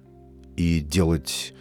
и 0.56 0.80
делать 0.80 1.54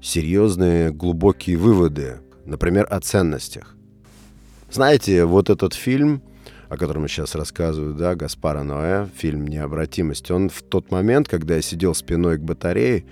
серьезные, 0.00 0.90
глубокие 0.90 1.56
выводы, 1.56 2.20
например, 2.44 2.86
о 2.90 3.00
ценностях. 3.00 3.76
Знаете, 4.70 5.24
вот 5.24 5.50
этот 5.50 5.74
фильм 5.74 6.22
о 6.68 6.76
котором 6.76 7.02
я 7.02 7.08
сейчас 7.08 7.34
рассказываю, 7.34 7.94
да, 7.94 8.14
Гаспара 8.14 8.62
Ноэ, 8.62 9.08
фильм 9.16 9.46
«Необратимость», 9.46 10.30
он 10.30 10.50
в 10.50 10.62
тот 10.62 10.90
момент, 10.90 11.28
когда 11.28 11.56
я 11.56 11.62
сидел 11.62 11.94
спиной 11.94 12.38
к 12.38 12.42
батарее 12.42 13.06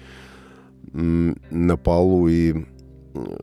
на 0.92 1.76
полу 1.76 2.28
и 2.28 2.66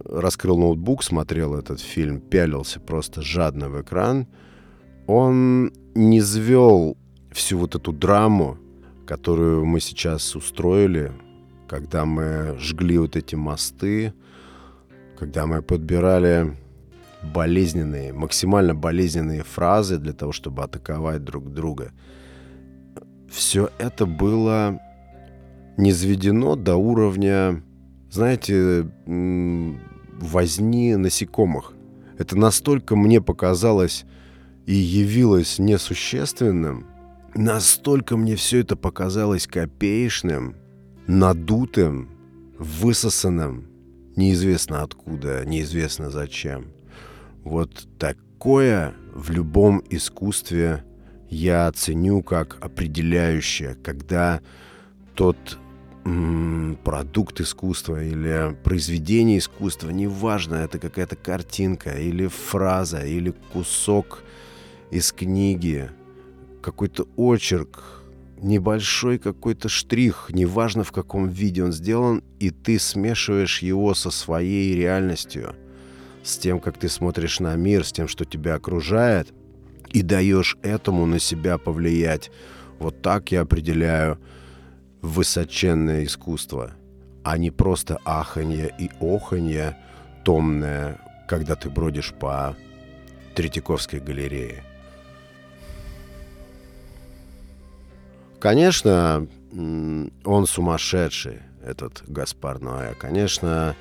раскрыл 0.05 0.57
ноутбук, 0.57 1.03
смотрел 1.03 1.55
этот 1.55 1.79
фильм, 1.79 2.19
пялился 2.19 2.79
просто 2.79 3.21
жадно 3.21 3.69
в 3.69 3.81
экран, 3.81 4.27
он 5.07 5.73
не 5.95 6.21
звел 6.21 6.95
всю 7.31 7.57
вот 7.57 7.75
эту 7.75 7.91
драму, 7.91 8.57
которую 9.07 9.65
мы 9.65 9.79
сейчас 9.79 10.35
устроили, 10.35 11.11
когда 11.73 12.05
мы 12.05 12.55
жгли 12.59 12.99
вот 12.99 13.15
эти 13.15 13.33
мосты, 13.33 14.13
когда 15.17 15.47
мы 15.47 15.63
подбирали 15.63 16.55
болезненные, 17.33 18.13
максимально 18.13 18.75
болезненные 18.75 19.41
фразы 19.41 19.97
для 19.97 20.13
того, 20.13 20.31
чтобы 20.31 20.61
атаковать 20.61 21.23
друг 21.23 21.51
друга. 21.51 21.91
Все 23.27 23.71
это 23.79 24.05
было 24.05 24.79
низведено 25.75 26.55
до 26.55 26.75
уровня, 26.75 27.63
знаете, 28.11 28.87
возни 29.07 30.95
насекомых. 30.95 31.73
Это 32.19 32.37
настолько 32.37 32.95
мне 32.95 33.19
показалось 33.19 34.05
и 34.67 34.75
явилось 34.75 35.57
несущественным, 35.57 36.85
настолько 37.33 38.15
мне 38.15 38.35
все 38.35 38.59
это 38.59 38.75
показалось 38.75 39.47
копеечным, 39.47 40.57
надутым, 41.07 42.09
высосанным, 42.57 43.67
неизвестно 44.15 44.83
откуда, 44.83 45.43
неизвестно 45.45 46.09
зачем– 46.09 46.67
вот 47.43 47.87
такое 47.99 48.93
в 49.13 49.29
любом 49.31 49.83
искусстве 49.89 50.83
я 51.29 51.71
ценю 51.73 52.21
как 52.21 52.57
определяющее, 52.61 53.75
когда 53.83 54.41
тот 55.13 55.37
продукт 56.83 57.39
искусства 57.39 58.03
или 58.03 58.57
произведение 58.63 59.37
искусства, 59.37 59.89
неважно, 59.89 60.55
это 60.55 60.77
какая-то 60.77 61.15
картинка 61.15 61.91
или 61.91 62.27
фраза, 62.27 63.05
или 63.05 63.33
кусок 63.53 64.21
из 64.91 65.13
книги, 65.13 65.89
какой-то 66.61 67.07
очерк, 67.15 68.02
небольшой 68.43 69.17
какой-то 69.17 69.69
штрих, 69.69 70.27
неважно 70.31 70.83
в 70.83 70.91
каком 70.91 71.29
виде 71.29 71.63
он 71.63 71.71
сделан, 71.71 72.23
и 72.39 72.49
ты 72.49 72.77
смешиваешь 72.77 73.61
его 73.61 73.93
со 73.93 74.11
своей 74.11 74.75
реальностью– 74.75 75.55
с 76.23 76.37
тем, 76.37 76.59
как 76.59 76.77
ты 76.77 76.89
смотришь 76.89 77.39
на 77.39 77.55
мир, 77.55 77.85
с 77.85 77.91
тем, 77.91 78.07
что 78.07 78.25
тебя 78.25 78.55
окружает, 78.55 79.33
и 79.89 80.01
даешь 80.01 80.57
этому 80.63 81.05
на 81.05 81.19
себя 81.19 81.57
повлиять. 81.57 82.31
Вот 82.79 83.01
так 83.01 83.31
я 83.31 83.41
определяю 83.41 84.19
высоченное 85.01 86.05
искусство, 86.05 86.71
а 87.23 87.37
не 87.37 87.51
просто 87.51 87.99
аханье 88.05 88.73
и 88.79 88.89
оханье 88.99 89.77
томное, 90.23 90.99
когда 91.27 91.55
ты 91.55 91.69
бродишь 91.69 92.13
по 92.13 92.55
Третьяковской 93.35 93.99
галерее. 93.99 94.63
Конечно, 98.43 99.25
он 99.53 100.45
сумасшедший, 100.47 101.43
этот 101.65 102.03
Гаспар 102.07 102.59
Ноэ. 102.59 102.93
Конечно, 102.99 103.73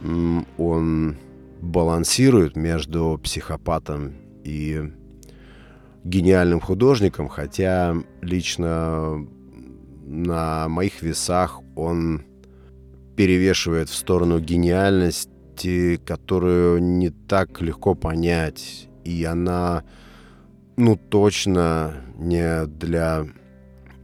он 0.00 1.16
балансирует 1.60 2.54
между 2.54 3.20
психопатом 3.20 4.12
и 4.44 4.92
гениальным 6.04 6.60
художником, 6.60 7.28
хотя 7.28 7.96
лично 8.22 9.26
на 10.04 10.68
моих 10.68 11.02
весах 11.02 11.58
он 11.74 12.22
перевешивает 13.16 13.88
в 13.88 13.94
сторону 13.96 14.38
гениальности, 14.38 15.96
которую 16.06 16.80
не 16.80 17.10
так 17.10 17.60
легко 17.60 17.96
понять. 17.96 18.88
И 19.02 19.24
она, 19.24 19.82
ну, 20.76 20.94
точно 20.94 21.94
не 22.16 22.66
для 22.66 23.26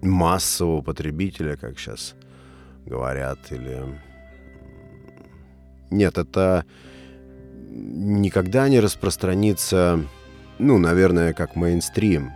массового 0.03 0.83
потребителя, 0.83 1.57
как 1.57 1.79
сейчас 1.79 2.15
говорят, 2.87 3.39
или... 3.51 3.83
Нет, 5.91 6.19
это 6.19 6.65
никогда 7.71 8.69
не 8.69 8.81
распространится, 8.81 10.05
ну, 10.59 10.79
наверное, 10.79 11.33
как 11.33 11.57
мейнстрим. 11.57 12.31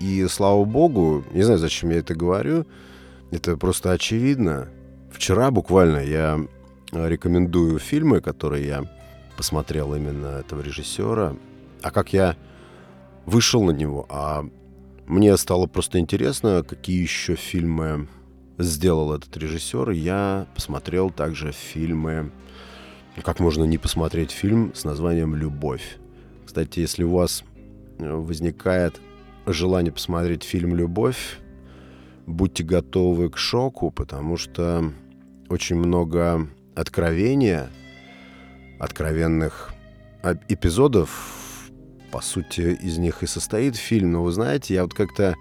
И 0.00 0.26
слава 0.28 0.64
богу, 0.64 1.24
не 1.32 1.42
знаю, 1.42 1.58
зачем 1.58 1.90
я 1.90 1.98
это 1.98 2.14
говорю, 2.14 2.66
это 3.30 3.56
просто 3.56 3.92
очевидно. 3.92 4.68
Вчера 5.10 5.50
буквально 5.50 5.98
я 5.98 6.40
рекомендую 6.92 7.78
фильмы, 7.78 8.20
которые 8.20 8.66
я 8.66 8.84
посмотрел 9.36 9.94
именно 9.94 10.38
этого 10.40 10.60
режиссера. 10.60 11.36
А 11.82 11.90
как 11.90 12.12
я 12.12 12.36
вышел 13.26 13.62
на 13.62 13.72
него, 13.72 14.06
а 14.08 14.46
мне 15.06 15.36
стало 15.36 15.66
просто 15.66 15.98
интересно, 15.98 16.64
какие 16.66 17.02
еще 17.02 17.34
фильмы 17.34 18.08
сделал 18.58 19.12
этот 19.12 19.36
режиссер. 19.36 19.90
Я 19.90 20.46
посмотрел 20.54 21.10
также 21.10 21.52
фильмы... 21.52 22.32
Как 23.22 23.38
можно 23.38 23.62
не 23.62 23.78
посмотреть 23.78 24.32
фильм 24.32 24.74
с 24.74 24.82
названием 24.82 25.36
«Любовь»? 25.36 25.98
Кстати, 26.44 26.80
если 26.80 27.04
у 27.04 27.10
вас 27.10 27.44
э, 27.98 28.12
возникает 28.12 29.00
желание 29.46 29.92
посмотреть 29.92 30.42
фильм 30.42 30.74
«Любовь», 30.74 31.38
будьте 32.26 32.64
готовы 32.64 33.30
к 33.30 33.36
шоку, 33.36 33.92
потому 33.92 34.36
что 34.36 34.92
очень 35.48 35.76
много 35.76 36.48
откровения, 36.74 37.70
откровенных 38.80 39.72
эпизодов, 40.48 41.43
по 42.14 42.20
сути, 42.20 42.78
из 42.80 42.96
них 42.96 43.24
и 43.24 43.26
состоит 43.26 43.74
фильм. 43.74 44.12
Но 44.12 44.22
вы 44.22 44.30
знаете, 44.30 44.72
я 44.72 44.84
вот 44.84 44.94
как-то 44.94 45.34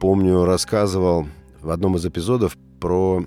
помню, 0.00 0.44
рассказывал 0.44 1.26
в 1.60 1.68
одном 1.68 1.96
из 1.96 2.06
эпизодов 2.06 2.56
про 2.78 3.24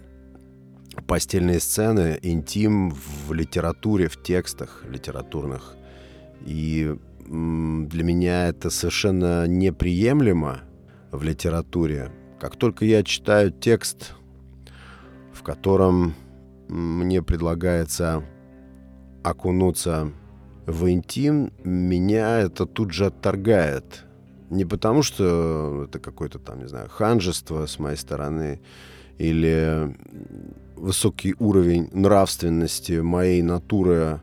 постельные 1.05 1.59
сцены, 1.59 2.17
интим 2.21 2.91
в 2.91 3.33
литературе, 3.33 4.07
в 4.07 4.23
текстах 4.23 4.85
литературных. 4.89 5.75
И 6.45 6.95
для 7.27 8.03
меня 8.05 8.47
это 8.47 8.69
совершенно 8.69 9.45
неприемлемо 9.45 10.61
в 11.11 11.21
литературе. 11.21 12.13
Как 12.39 12.55
только 12.55 12.85
я 12.85 13.03
читаю 13.03 13.51
текст 13.51 14.13
в 15.33 15.43
котором 15.43 16.15
мне 16.69 17.21
предлагается 17.21 18.23
окунуться 19.21 20.13
в 20.65 20.89
интим, 20.89 21.51
меня 21.63 22.39
это 22.39 22.65
тут 22.65 22.91
же 22.91 23.07
отторгает. 23.07 24.05
Не 24.49 24.65
потому, 24.65 25.03
что 25.03 25.85
это 25.87 25.99
какое-то 25.99 26.39
там, 26.39 26.59
не 26.59 26.67
знаю, 26.67 26.89
ханжество 26.89 27.65
с 27.65 27.79
моей 27.79 27.97
стороны 27.97 28.61
или 29.17 29.95
высокий 30.75 31.35
уровень 31.39 31.89
нравственности 31.91 32.99
моей 32.99 33.41
натуры 33.41 34.21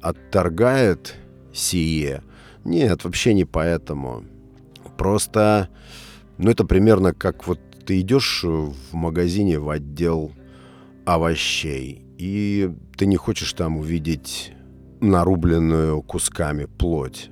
отторгает 0.00 1.14
сие. 1.52 2.22
Нет, 2.64 3.04
вообще 3.04 3.34
не 3.34 3.44
поэтому. 3.44 4.24
Просто, 4.96 5.68
ну 6.38 6.50
это 6.50 6.64
примерно 6.64 7.14
как 7.14 7.46
вот 7.46 7.60
ты 7.86 8.00
идешь 8.00 8.44
в 8.44 8.94
магазине 8.94 9.58
в 9.58 9.70
отдел 9.70 10.32
овощей, 11.04 12.04
и 12.18 12.70
ты 12.96 13.06
не 13.06 13.16
хочешь 13.16 13.52
там 13.52 13.78
увидеть 13.78 14.52
нарубленную 15.00 16.02
кусками 16.02 16.66
плоть. 16.66 17.30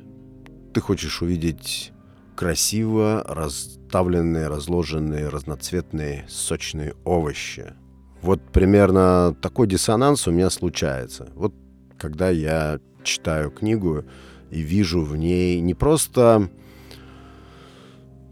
Ты 0.72 0.80
хочешь 0.80 1.22
увидеть 1.22 1.92
красиво 2.36 3.24
расставленные, 3.28 4.48
разложенные, 4.48 5.28
разноцветные, 5.28 6.24
сочные 6.28 6.94
овощи. 7.04 7.74
Вот 8.22 8.40
примерно 8.52 9.36
такой 9.40 9.66
диссонанс 9.66 10.26
у 10.28 10.30
меня 10.30 10.50
случается. 10.50 11.30
Вот 11.34 11.54
когда 11.98 12.30
я 12.30 12.80
читаю 13.02 13.50
книгу 13.50 14.04
и 14.50 14.60
вижу 14.60 15.02
в 15.02 15.16
ней 15.16 15.60
не 15.60 15.74
просто 15.74 16.48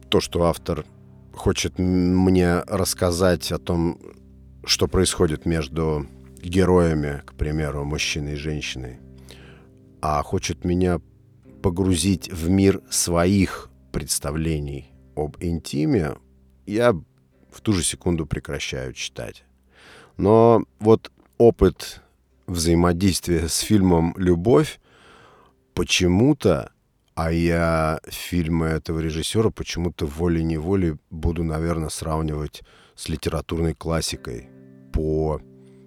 то, 0.09 0.20
что 0.20 0.44
автор 0.44 0.85
хочет 1.35 1.79
мне 1.79 2.61
рассказать 2.61 3.53
о 3.53 3.59
том, 3.59 3.99
что 4.64 4.88
происходит 4.88 5.46
между 5.46 6.07
героями, 6.42 7.22
к 7.27 7.35
примеру, 7.35 7.85
мужчиной 7.85 8.35
и 8.35 8.37
женщиной, 8.37 8.99
а 10.01 10.23
хочет 10.23 10.65
меня 10.65 11.01
погрузить 11.63 12.31
в 12.31 12.49
мир 12.49 12.83
своих 12.91 13.71
представлений 13.93 14.93
об 15.15 15.37
интиме, 15.41 16.17
я 16.67 16.93
в 17.51 17.61
ту 17.63 17.73
же 17.73 17.83
секунду 17.83 18.27
прекращаю 18.27 18.93
читать. 18.93 19.45
Но 20.17 20.65
вот 20.79 21.11
опыт 21.39 22.03
взаимодействия 22.47 23.49
с 23.49 23.59
фильмом 23.59 24.15
«Любовь» 24.17 24.81
почему-то, 25.75 26.73
а 27.15 27.33
я 27.33 28.01
фильмы 28.07 28.67
этого 28.67 29.01
режиссера 29.01 29.51
почему-то 29.51 30.07
волей-неволей 30.07 30.97
буду, 31.11 31.45
наверное, 31.45 31.89
сравнивать 31.89 32.63
с 32.95 33.09
литературной 33.09 33.75
классикой 33.75 34.49
по 34.93 35.41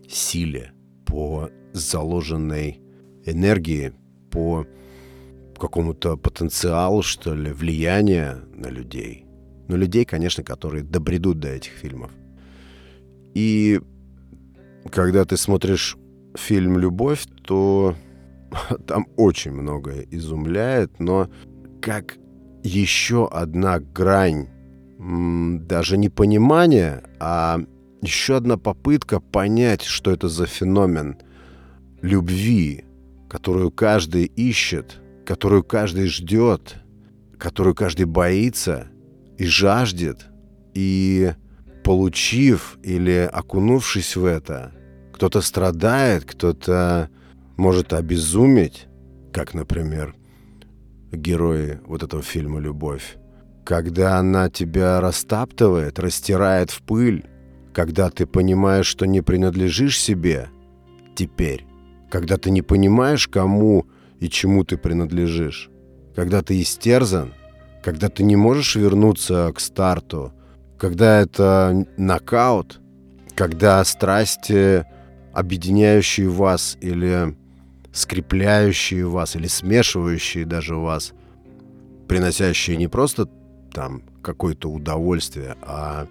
силе, 0.08 0.74
по 1.06 1.50
заложенной 1.74 2.82
энергии, 3.32 3.94
по 4.32 4.65
какому-то 5.60 6.18
потенциалу, 6.18 7.02
что 7.02 7.34
ли, 7.34 7.52
влияния 7.52 8.38
на 8.54 8.68
людей. 8.68 9.26
Но 9.68 9.76
людей, 9.76 10.06
конечно, 10.06 10.44
которые 10.44 10.84
добредут 10.84 11.39
до 11.39 11.50
этих 11.50 11.72
фильмов. 11.74 12.12
И 13.34 13.80
когда 14.92 15.26
ты 15.26 15.38
смотришь 15.38 15.98
фильм 16.36 16.78
«Любовь», 16.78 17.26
то 17.44 17.96
там 18.88 19.08
очень 19.18 19.52
многое 19.52 20.08
изумляет, 20.12 21.00
но 21.00 21.30
как 21.82 22.18
еще 22.63 23.28
одна 23.28 23.80
грань 23.80 24.48
даже 25.00 25.98
не 25.98 26.10
понимания, 26.10 27.04
а 27.20 27.62
еще 28.02 28.36
одна 28.36 28.58
попытка 28.58 29.20
понять, 29.20 29.84
что 29.84 30.12
это 30.12 30.28
за 30.28 30.46
феномен 30.46 31.18
любви, 32.02 32.84
которую 33.30 33.72
каждый 33.72 34.26
ищет, 34.26 35.00
которую 35.26 35.63
каждый 35.63 36.08
ждет, 36.08 36.76
которую 37.38 37.76
каждый 37.76 38.06
боится 38.06 38.88
и 39.38 39.46
жаждет. 39.46 40.26
И 40.74 41.32
получив 41.84 42.78
или 42.84 43.30
окунувшись 43.32 44.15
в 44.15 44.26
это, 44.26 44.74
кто-то 45.13 45.42
страдает, 45.42 46.26
кто-то 46.26 47.10
может 47.58 47.94
обезуметь, 47.94 48.88
как, 49.32 49.54
например, 49.54 50.15
герои 51.12 51.80
вот 51.86 52.04
этого 52.04 52.22
фильма 52.22 52.60
«Любовь». 52.60 53.18
Когда 53.65 54.18
она 54.18 54.50
тебя 54.50 55.00
растаптывает, 55.00 56.00
растирает 56.00 56.72
в 56.72 56.82
пыль, 56.82 57.26
когда 57.74 58.10
ты 58.10 58.26
понимаешь, 58.26 58.88
что 58.88 59.06
не 59.06 59.22
принадлежишь 59.22 60.00
себе 60.00 60.50
теперь, 61.15 61.68
когда 62.10 62.38
ты 62.38 62.50
не 62.52 62.62
понимаешь, 62.62 63.28
кому 63.28 63.86
и 64.19 64.30
чему 64.30 64.63
ты 64.63 64.78
принадлежишь, 64.78 65.69
когда 66.15 66.41
ты 66.41 66.62
истерзан, 66.62 67.34
когда 67.84 68.10
ты 68.10 68.24
не 68.24 68.36
можешь 68.36 68.76
вернуться 68.76 69.52
к 69.56 69.60
старту, 69.60 70.34
когда 70.78 71.22
это 71.22 71.86
нокаут, 71.98 72.82
когда 73.36 73.84
страсти, 73.84 74.86
объединяющие 75.34 76.28
вас 76.28 76.78
или 76.82 77.38
скрепляющие 77.93 79.06
вас, 79.08 79.36
или 79.36 79.48
смешивающие 79.48 80.45
даже 80.45 80.76
вас, 80.76 81.13
приносящие 82.08 82.78
не 82.78 82.88
просто 82.88 83.30
там 83.72 84.04
какое-то 84.22 84.69
удовольствие, 84.69 85.56
а 85.62 86.08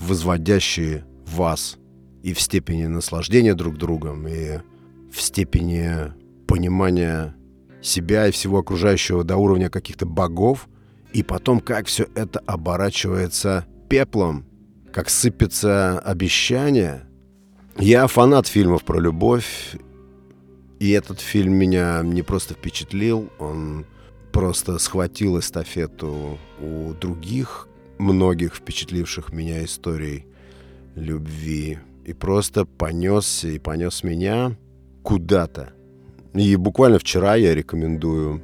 возводящие 0.00 1.04
вас 1.26 1.76
и 2.22 2.32
в 2.32 2.40
степени 2.40 2.86
наслаждения 2.86 3.54
друг 3.54 3.76
другом, 3.76 4.26
и 4.26 4.60
в 5.14 5.20
степени 5.20 6.12
понимания 6.48 7.36
себя 7.80 8.26
и 8.26 8.32
всего 8.32 8.58
окружающего 8.58 9.22
до 9.22 9.36
уровня 9.36 9.70
каких-то 9.70 10.06
богов, 10.06 10.68
и 11.12 11.22
потом 11.22 11.60
как 11.60 11.86
все 11.86 12.08
это 12.16 12.40
оборачивается 12.40 13.66
пеплом, 13.88 14.44
как 14.92 15.08
сыпется 15.08 16.00
обещание. 16.00 17.04
Я 17.78 18.06
фанат 18.08 18.46
фильмов 18.48 18.84
про 18.84 18.98
любовь, 18.98 19.76
И 20.80 20.90
этот 20.90 21.20
фильм 21.20 21.54
меня 21.54 22.02
не 22.02 22.22
просто 22.22 22.54
впечатлил, 22.54 23.30
он 23.38 23.86
просто 24.32 24.78
схватил 24.78 25.38
эстафету 25.38 26.38
у 26.60 26.92
других, 27.00 27.68
многих 27.98 28.56
впечатливших 28.56 29.32
меня 29.32 29.64
историй 29.64 30.26
любви. 30.96 31.78
И 32.04 32.12
просто 32.12 32.66
понесся 32.66 33.48
и 33.48 33.58
понес 33.58 34.02
меня 34.02 34.56
куда-то. 35.04 35.74
И 36.34 36.56
буквально 36.56 36.98
вчера 36.98 37.36
я 37.36 37.54
рекомендую 37.54 38.42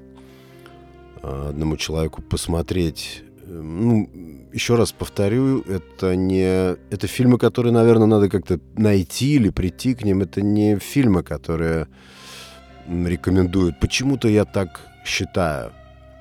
а, 1.23 1.49
одному 1.49 1.77
человеку 1.77 2.23
посмотреть. 2.23 3.25
Ну, 3.47 4.09
еще 4.53 4.77
раз 4.77 4.93
повторю, 4.93 5.63
это 5.63 6.15
не... 6.15 6.77
Это 6.91 7.07
фильмы, 7.09 7.39
которые, 7.39 7.73
наверное, 7.73 8.07
надо 8.07 8.29
как-то 8.29 8.61
найти 8.77 9.35
или 9.35 9.51
прийти 9.51 9.95
к 9.95 10.05
ним. 10.05 10.21
Это 10.21 10.43
не 10.43 10.79
фильмы, 10.79 11.23
которые 11.23 11.89
рекомендуют. 12.87 13.81
Почему-то 13.81 14.29
я 14.29 14.45
так 14.45 14.81
считаю. 15.05 15.73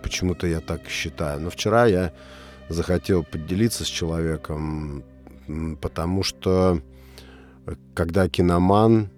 Почему-то 0.01 0.47
я 0.47 0.59
так 0.61 0.87
считаю. 0.89 1.41
Но 1.41 1.49
вчера 1.49 1.85
я 1.85 2.11
захотел 2.69 3.23
поделиться 3.23 3.83
с 3.83 3.87
человеком, 3.87 5.03
потому 5.81 6.23
что 6.23 6.81
э, 7.65 7.75
когда 7.93 8.29
киноман 8.29 9.09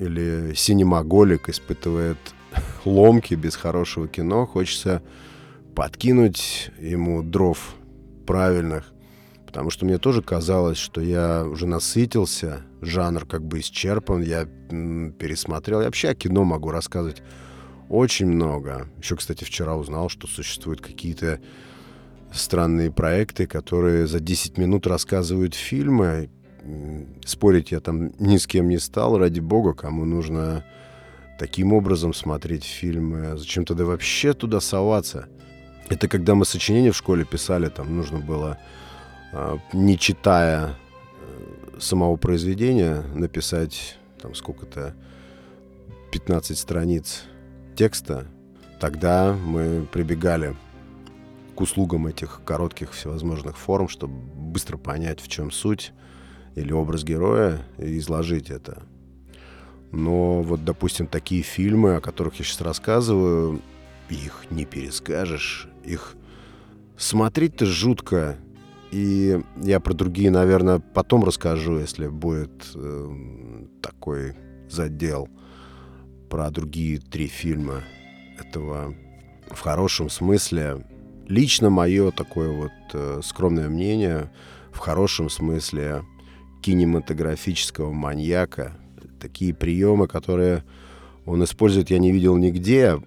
или 0.00 0.54
синемаголик 0.54 1.48
испытывает 1.48 2.18
ломки 2.84 3.34
без 3.34 3.54
хорошего 3.54 4.08
кино, 4.08 4.46
хочется 4.46 5.02
подкинуть 5.76 6.70
ему 6.80 7.22
дров 7.22 7.76
правильных. 8.26 8.92
Потому 9.46 9.70
что 9.70 9.84
мне 9.84 9.98
тоже 9.98 10.22
казалось, 10.22 10.78
что 10.78 11.00
я 11.00 11.44
уже 11.44 11.66
насытился, 11.66 12.62
жанр 12.80 13.26
как 13.26 13.44
бы 13.44 13.60
исчерпан, 13.60 14.22
я 14.22 14.46
пересмотрел. 14.46 15.80
Я 15.80 15.86
вообще 15.86 16.08
о 16.08 16.14
кино 16.14 16.44
могу 16.44 16.70
рассказывать 16.70 17.22
очень 17.88 18.26
много. 18.26 18.88
Еще, 19.02 19.16
кстати, 19.16 19.44
вчера 19.44 19.76
узнал, 19.76 20.08
что 20.08 20.28
существуют 20.28 20.80
какие-то 20.80 21.40
странные 22.32 22.92
проекты, 22.92 23.46
которые 23.46 24.06
за 24.06 24.20
10 24.20 24.56
минут 24.56 24.86
рассказывают 24.86 25.54
фильмы. 25.54 26.30
Спорить 27.24 27.70
я 27.70 27.80
там 27.80 28.12
ни 28.18 28.36
с 28.36 28.46
кем 28.46 28.68
не 28.68 28.78
стал, 28.78 29.18
ради 29.18 29.40
бога, 29.40 29.72
кому 29.72 30.04
нужно 30.04 30.64
таким 31.38 31.72
образом 31.72 32.12
смотреть 32.12 32.64
фильмы. 32.64 33.36
Зачем 33.38 33.64
тогда 33.64 33.84
вообще 33.84 34.34
туда 34.34 34.60
соваться? 34.60 35.28
Это 35.88 36.06
когда 36.06 36.34
мы 36.34 36.44
сочинение 36.44 36.92
в 36.92 36.96
школе 36.96 37.24
писали, 37.24 37.68
там 37.68 37.96
нужно 37.96 38.18
было, 38.18 38.58
а, 39.32 39.58
не 39.72 39.98
читая 39.98 40.76
э, 41.20 41.80
самого 41.80 42.16
произведения, 42.16 43.02
написать 43.14 43.96
там 44.20 44.34
сколько-то 44.34 44.94
15 46.12 46.58
страниц 46.58 47.24
текста, 47.74 48.26
тогда 48.78 49.32
мы 49.32 49.86
прибегали 49.90 50.54
к 51.54 51.60
услугам 51.60 52.06
этих 52.06 52.42
коротких 52.44 52.92
всевозможных 52.92 53.56
форм, 53.56 53.88
чтобы 53.88 54.14
быстро 54.14 54.76
понять, 54.76 55.20
в 55.20 55.28
чем 55.28 55.50
суть 55.50 55.92
или 56.54 56.72
образ 56.72 57.04
героя, 57.04 57.64
и 57.78 57.98
изложить 57.98 58.50
это. 58.50 58.82
Но 59.92 60.42
вот, 60.42 60.64
допустим, 60.64 61.06
такие 61.06 61.42
фильмы, 61.42 61.96
о 61.96 62.00
которых 62.00 62.36
я 62.36 62.44
сейчас 62.44 62.60
рассказываю, 62.60 63.60
их 64.08 64.44
не 64.50 64.64
перескажешь, 64.64 65.68
их 65.84 66.16
смотреть-то 66.96 67.66
жутко. 67.66 68.36
И 68.90 69.40
я 69.56 69.80
про 69.80 69.94
другие, 69.94 70.30
наверное, 70.30 70.80
потом 70.80 71.24
расскажу, 71.24 71.78
если 71.78 72.08
будет 72.08 72.72
э, 72.74 73.64
такой 73.80 74.34
задел 74.68 75.28
про 76.28 76.50
другие 76.50 76.98
три 76.98 77.26
фильма 77.26 77.82
этого 78.38 78.94
в 79.48 79.60
хорошем 79.60 80.10
смысле. 80.10 80.84
Лично 81.28 81.70
мое 81.70 82.10
такое 82.10 82.50
вот 82.50 82.72
э, 82.92 83.20
скромное 83.22 83.68
мнение 83.68 84.32
в 84.72 84.78
хорошем 84.78 85.30
смысле 85.30 86.04
кинематографического 86.62 87.92
маньяка. 87.92 88.76
Такие 89.20 89.54
приемы, 89.54 90.08
которые 90.08 90.64
он 91.26 91.44
использует, 91.44 91.90
я 91.90 91.98
не 91.98 92.12
видел 92.12 92.36
нигде. 92.36 93.00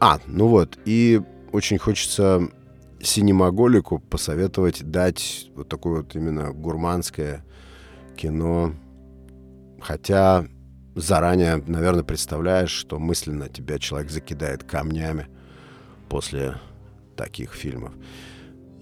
А, 0.00 0.18
ну 0.26 0.48
вот, 0.48 0.78
и 0.84 1.20
очень 1.52 1.78
хочется 1.78 2.48
синемаголику 3.00 3.98
посоветовать 3.98 4.82
дать 4.90 5.50
вот 5.54 5.68
такое 5.68 6.02
вот 6.02 6.14
именно 6.14 6.52
гурманское 6.52 7.44
кино. 8.16 8.74
Хотя 9.80 10.46
заранее, 10.94 11.62
наверное, 11.66 12.02
представляешь, 12.02 12.70
что 12.70 12.98
мысленно 12.98 13.48
тебя 13.48 13.78
человек 13.78 14.10
закидает 14.10 14.64
камнями 14.64 15.26
после 16.08 16.56
таких 17.16 17.52
фильмов. 17.52 17.92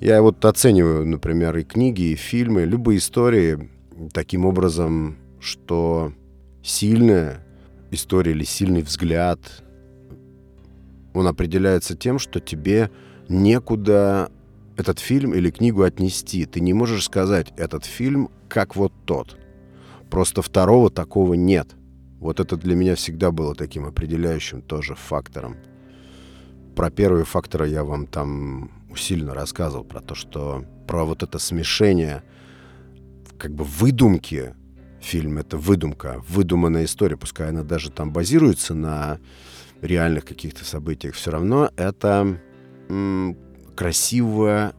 Я 0.00 0.20
вот 0.22 0.44
оцениваю, 0.44 1.06
например, 1.06 1.56
и 1.56 1.64
книги, 1.64 2.02
и 2.02 2.16
фильмы, 2.16 2.64
любые 2.64 2.98
истории 2.98 3.70
таким 4.12 4.44
образом, 4.44 5.16
что 5.40 6.12
сильная 6.62 7.44
история 7.90 8.32
или 8.32 8.44
сильный 8.44 8.82
взгляд 8.82 9.38
он 11.14 11.26
определяется 11.26 11.96
тем, 11.96 12.18
что 12.18 12.40
тебе 12.40 12.90
некуда 13.28 14.30
этот 14.76 14.98
фильм 14.98 15.34
или 15.34 15.50
книгу 15.50 15.82
отнести. 15.82 16.44
Ты 16.44 16.60
не 16.60 16.74
можешь 16.74 17.04
сказать, 17.04 17.52
этот 17.56 17.84
фильм 17.84 18.30
как 18.48 18.76
вот 18.76 18.92
тот. 19.06 19.38
Просто 20.10 20.42
второго 20.42 20.90
такого 20.90 21.34
нет. 21.34 21.74
Вот 22.20 22.40
это 22.40 22.56
для 22.56 22.76
меня 22.76 22.94
всегда 22.94 23.30
было 23.30 23.54
таким 23.54 23.86
определяющим 23.86 24.62
тоже 24.62 24.94
фактором. 24.94 25.56
Про 26.74 26.90
первые 26.90 27.24
факторы 27.24 27.68
я 27.68 27.84
вам 27.84 28.06
там 28.06 28.70
усиленно 28.90 29.34
рассказывал, 29.34 29.84
про 29.84 30.00
то, 30.00 30.14
что 30.14 30.64
про 30.86 31.04
вот 31.04 31.22
это 31.22 31.38
смешение 31.38 32.22
как 33.36 33.54
бы 33.54 33.64
выдумки. 33.64 34.54
Фильм— 35.00 35.38
это 35.38 35.56
выдумка, 35.56 36.22
выдуманная 36.28 36.84
история, 36.84 37.16
пускай 37.16 37.50
она 37.50 37.62
даже 37.62 37.90
там 37.90 38.12
базируется 38.12 38.74
на 38.74 39.18
реальных 39.80 40.24
каких-то 40.24 40.64
событиях, 40.64 41.14
все 41.14 41.30
равно 41.30 41.70
это 41.76 42.40
м, 42.88 43.36
красиво 43.76 44.74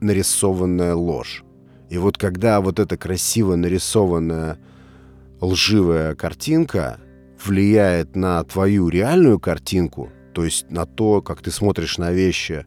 нарисованная 0.00 0.94
ложь. 0.94 1.44
И 1.90 1.98
вот 1.98 2.18
когда 2.18 2.60
вот 2.60 2.78
эта 2.80 2.96
красиво 2.96 3.54
нарисованная 3.54 4.58
лживая 5.40 6.14
картинка 6.14 6.98
влияет 7.44 8.16
на 8.16 8.42
твою 8.44 8.88
реальную 8.88 9.38
картинку, 9.38 10.10
то 10.32 10.44
есть 10.44 10.70
на 10.70 10.86
то, 10.86 11.22
как 11.22 11.42
ты 11.42 11.50
смотришь 11.50 11.98
на 11.98 12.10
вещи, 12.10 12.66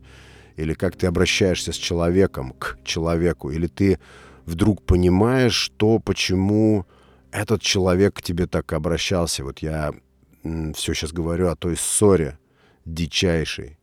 или 0.55 0.73
как 0.73 0.95
ты 0.95 1.07
обращаешься 1.07 1.71
с 1.71 1.75
человеком 1.75 2.53
к 2.57 2.77
человеку, 2.83 3.51
или 3.51 3.67
ты 3.67 3.99
вдруг 4.47 4.81
понимаешь, 4.81 5.53
что, 5.53 5.99
почему 5.99 6.87
этот 7.31 7.61
человек 7.61 8.15
к 8.15 8.21
тебе 8.23 8.47
так 8.47 8.73
обращался. 8.73 9.43
Вот 9.43 9.59
я 9.59 9.93
все 10.73 10.93
сейчас 10.93 11.11
говорю 11.11 11.49
о 11.49 11.55
той 11.55 11.75
ссоре 11.75 12.39
дичайшей. 12.85 13.77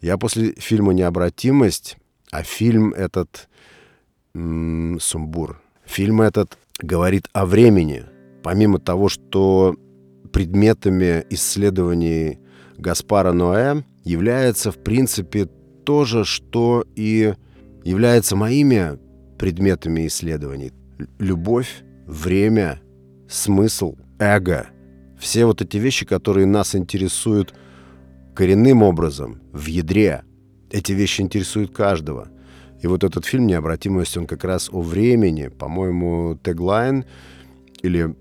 Я 0.00 0.16
после 0.16 0.52
фильма 0.52 0.94
«Необратимость», 0.94 1.98
а 2.30 2.42
фильм 2.42 2.94
этот 2.94 3.48
м- 4.34 4.98
«Сумбур», 5.00 5.60
фильм 5.84 6.22
этот 6.22 6.56
говорит 6.78 7.28
о 7.32 7.44
времени. 7.44 8.04
Помимо 8.42 8.78
того, 8.78 9.08
что 9.08 9.76
предметами 10.32 11.24
исследований 11.30 12.38
Гаспара 12.76 13.32
Ноэ 13.32 13.82
является, 14.04 14.70
в 14.70 14.78
принципе, 14.78 15.46
то 15.84 16.04
же, 16.04 16.24
что 16.24 16.84
и 16.94 17.34
является 17.82 18.36
моими 18.36 18.98
предметами 19.38 20.06
исследований. 20.06 20.72
Любовь, 21.18 21.82
время, 22.06 22.80
смысл, 23.28 23.96
эго— 24.18 24.68
все 25.18 25.46
вот 25.46 25.62
эти 25.62 25.78
вещи, 25.78 26.04
которые 26.04 26.46
нас 26.46 26.74
интересуют 26.74 27.54
коренным 28.34 28.82
образом, 28.82 29.40
в 29.52 29.66
ядре, 29.66 30.22
эти 30.70 30.92
вещи 30.92 31.22
интересуют 31.22 31.74
каждого. 31.74 32.28
И 32.82 32.86
вот 32.86 33.04
этот 33.04 33.24
фильм 33.24 33.46
«Необратимость», 33.46 34.16
он 34.16 34.26
как 34.26 34.44
раз 34.44 34.68
о 34.70 34.82
времени. 34.82 35.48
По-моему, 35.48 36.38
теглайн 36.42 37.04
или 37.82 38.14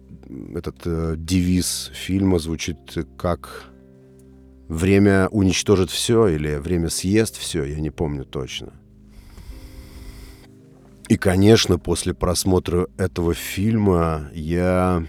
этот 0.56 0.78
э, 0.86 1.16
девиз 1.18 1.92
фильма 1.94 2.40
звучит 2.40 2.78
как 3.18 3.66
«Время 4.70 5.28
уничтожит 5.30 5.90
все» 5.90 6.28
или 6.28 6.56
«Время 6.56 6.90
съест 6.90 7.38
все», 7.38 7.66
я 7.66 7.80
не 7.82 7.90
помню 7.90 8.24
точно. 8.24 8.72
И, 11.10 11.18
конечно, 11.18 11.78
после 11.78 12.14
просмотра 12.14 12.88
этого 12.98 13.34
фильма 13.34 14.30
я 14.34 15.06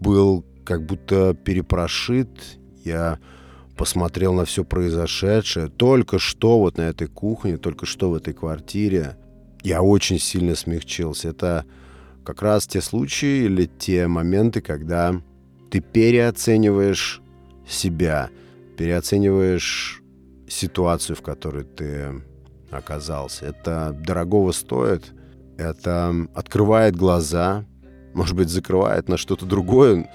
был 0.00 0.44
как 0.64 0.86
будто 0.86 1.34
перепрошит. 1.34 2.28
Я 2.84 3.18
посмотрел 3.76 4.34
на 4.34 4.44
все 4.44 4.64
произошедшее. 4.64 5.68
Только 5.68 6.18
что 6.18 6.58
вот 6.58 6.78
на 6.78 6.82
этой 6.82 7.08
кухне, 7.08 7.56
только 7.56 7.86
что 7.86 8.10
в 8.10 8.14
этой 8.14 8.34
квартире. 8.34 9.16
Я 9.62 9.82
очень 9.82 10.18
сильно 10.18 10.54
смягчился. 10.54 11.28
Это 11.28 11.64
как 12.24 12.42
раз 12.42 12.66
те 12.66 12.80
случаи 12.80 13.44
или 13.44 13.66
те 13.66 14.06
моменты, 14.06 14.60
когда 14.60 15.20
ты 15.70 15.80
переоцениваешь 15.80 17.20
себя, 17.68 18.30
переоцениваешь 18.76 20.02
ситуацию, 20.48 21.16
в 21.16 21.22
которой 21.22 21.64
ты 21.64 22.22
оказался. 22.70 23.46
Это 23.46 23.92
дорогого 23.92 24.52
стоит, 24.52 25.12
это 25.56 26.14
открывает 26.34 26.96
глаза, 26.96 27.64
может 28.14 28.36
быть, 28.36 28.48
закрывает 28.48 29.08
на 29.08 29.16
что-то 29.16 29.46
другое, 29.46 30.10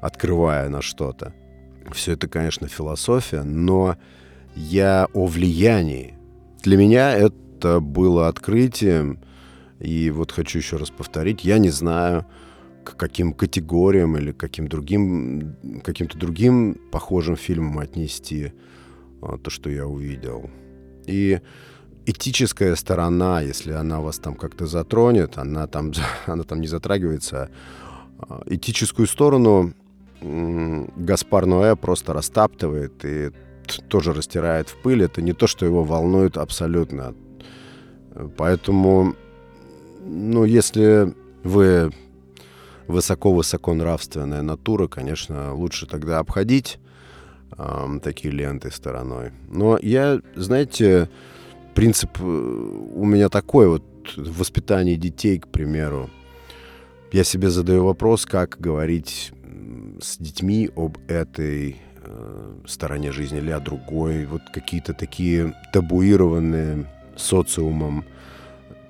открывая 0.00 0.68
на 0.68 0.82
что-то. 0.82 1.34
Все 1.92 2.12
это, 2.12 2.28
конечно, 2.28 2.68
философия, 2.68 3.42
но 3.42 3.96
я 4.54 5.08
о 5.12 5.26
влиянии. 5.26 6.14
Для 6.62 6.76
меня 6.76 7.12
это 7.12 7.80
было 7.80 8.28
открытием, 8.28 9.20
и 9.78 10.10
вот 10.10 10.32
хочу 10.32 10.58
еще 10.58 10.76
раз 10.76 10.90
повторить, 10.90 11.44
я 11.44 11.58
не 11.58 11.70
знаю, 11.70 12.26
к 12.84 12.96
каким 12.96 13.32
категориям 13.32 14.16
или 14.16 14.32
каким 14.32 14.68
другим, 14.68 15.56
каким-то 15.82 16.16
другим 16.16 16.80
похожим 16.90 17.36
фильмам 17.36 17.78
отнести 17.78 18.52
а, 19.20 19.38
то, 19.38 19.50
что 19.50 19.68
я 19.68 19.86
увидел. 19.86 20.50
И 21.06 21.40
этическая 22.06 22.74
сторона, 22.76 23.40
если 23.40 23.72
она 23.72 24.00
вас 24.00 24.18
там 24.18 24.34
как-то 24.34 24.66
затронет, 24.66 25.38
она 25.38 25.66
там, 25.66 25.92
она 26.26 26.44
там 26.44 26.60
не 26.60 26.68
затрагивается. 26.68 27.50
А, 28.18 28.42
этическую 28.46 29.06
сторону 29.06 29.74
Гаспар 30.20 31.46
Ноэ 31.46 31.76
просто 31.76 32.14
растаптывает 32.14 33.04
и 33.04 33.30
тоже 33.88 34.14
растирает 34.14 34.68
в 34.68 34.76
пыль. 34.76 35.02
Это 35.02 35.20
не 35.20 35.32
то, 35.32 35.46
что 35.46 35.66
его 35.66 35.84
волнует 35.84 36.38
абсолютно. 36.38 37.14
Поэтому, 38.36 39.14
ну, 40.00 40.44
если 40.44 41.14
вы 41.42 41.92
высоко-высоко 42.86 43.74
нравственная 43.74 44.42
натура, 44.42 44.88
конечно, 44.88 45.52
лучше 45.52 45.86
тогда 45.86 46.20
обходить 46.20 46.78
э, 47.58 47.98
такие 48.02 48.32
ленты 48.32 48.70
стороной. 48.70 49.32
Но 49.48 49.78
я, 49.82 50.20
знаете, 50.34 51.10
принцип 51.76 52.18
э, 52.18 52.24
у 52.24 53.04
меня 53.04 53.28
такой 53.28 53.68
вот 53.68 53.84
в 54.16 54.38
воспитании 54.38 54.96
детей, 54.96 55.38
к 55.38 55.48
примеру. 55.48 56.10
Я 57.12 57.22
себе 57.22 57.50
задаю 57.50 57.84
вопрос, 57.84 58.24
как 58.24 58.56
говорить 58.58 59.32
с 60.00 60.16
детьми 60.16 60.70
об 60.74 60.96
этой 61.06 61.76
э, 62.02 62.54
стороне 62.66 63.12
жизни 63.12 63.38
или 63.38 63.50
о 63.50 63.60
другой. 63.60 64.24
Вот 64.24 64.40
какие-то 64.52 64.94
такие 64.94 65.54
табуированные 65.72 66.90
социумом 67.14 68.04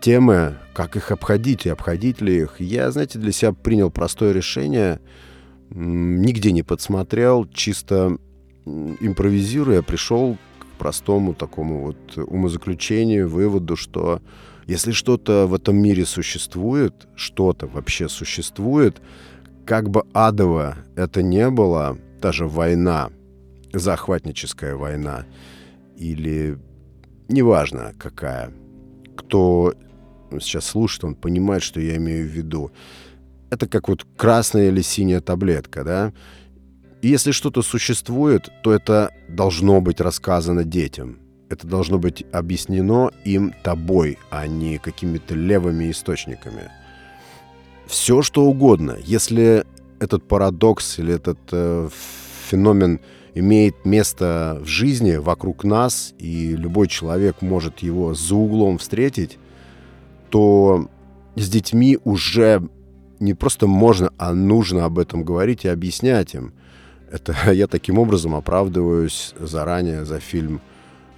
темы, 0.01 0.55
как 0.73 0.95
их 0.97 1.11
обходить 1.11 1.67
и 1.67 1.71
обходить 1.71 2.21
ли 2.21 2.43
их. 2.43 2.61
Я, 2.61 2.93
знаете, 2.93 3.19
для 3.19 3.33
себя 3.33 3.53
принял 3.53 3.91
простое 3.91 4.33
решение, 4.33 5.01
нигде 5.71 6.53
не 6.53 6.63
подсмотрел, 6.63 7.49
чисто 7.53 8.17
импровизируя, 8.65 9.83
пришел 9.83 10.39
простому 10.79 11.35
такому 11.35 11.87
вот 11.87 12.17
умозаключению, 12.17 13.29
выводу, 13.29 13.77
что 13.77 14.21
если 14.67 14.93
что-то 14.93 15.47
в 15.47 15.55
этом 15.55 15.77
мире 15.77 16.05
существует, 16.05 17.07
что-то 17.15 17.67
вообще 17.67 18.09
существует, 18.09 19.01
как 19.65 19.91
бы 19.91 20.05
адово 20.13 20.77
это 20.97 21.23
не 21.23 21.51
было, 21.51 21.99
даже 22.21 22.47
война, 22.47 23.11
захватническая 23.73 24.75
война, 24.75 25.27
или 25.97 26.59
неважно 27.29 27.95
какая, 27.99 28.53
кто 29.17 29.75
сейчас 30.41 30.67
слушает, 30.67 31.05
он 31.05 31.15
понимает, 31.15 31.63
что 31.63 31.81
я 31.81 31.97
имею 31.97 32.27
в 32.27 32.31
виду. 32.31 32.71
Это 33.51 33.69
как 33.69 33.89
вот 33.89 34.05
красная 34.17 34.69
или 34.69 34.83
синяя 34.83 35.21
таблетка, 35.21 35.85
да? 35.85 36.13
И 37.03 37.09
если 37.09 37.31
что-то 37.31 37.63
существует, 37.63 38.51
то 38.63 38.73
это 38.73 39.13
должно 39.29 39.81
быть 39.81 40.01
рассказано 40.01 40.65
детям. 40.65 41.19
Это 41.49 41.67
должно 41.67 41.99
быть 41.99 42.25
объяснено 42.33 43.11
им 43.25 43.55
тобой, 43.63 44.19
а 44.31 44.47
не 44.47 44.79
какими-то 44.79 45.35
левыми 45.35 45.91
источниками. 45.91 46.71
Все 47.87 48.23
что 48.23 48.45
угодно. 48.45 48.97
Если 49.05 49.65
этот 50.01 50.27
парадокс 50.27 50.99
или 50.99 51.15
этот 51.15 51.39
э, 51.53 51.89
феномен 52.49 53.01
имеет 53.35 53.85
место 53.85 54.59
в 54.63 54.67
жизни 54.67 55.17
вокруг 55.17 55.63
нас, 55.63 56.15
и 56.19 56.57
любой 56.57 56.89
человек 56.89 57.43
может 57.43 57.81
его 57.81 58.15
за 58.15 58.35
углом 58.35 58.79
встретить, 58.79 59.39
то 60.31 60.89
с 61.37 61.49
детьми 61.49 61.99
уже 62.03 62.67
не 63.21 63.35
просто 63.35 63.67
можно, 63.67 64.11
а 64.19 64.33
нужно 64.33 64.85
об 64.85 64.99
этом 64.99 65.23
говорить 65.23 65.65
и 65.65 65.69
объяснять 65.69 66.35
им. 66.35 66.55
Это 67.11 67.35
я 67.53 67.67
таким 67.67 67.99
образом 67.99 68.35
оправдываюсь 68.35 69.35
заранее 69.39 70.05
за 70.05 70.21
фильм 70.21 70.61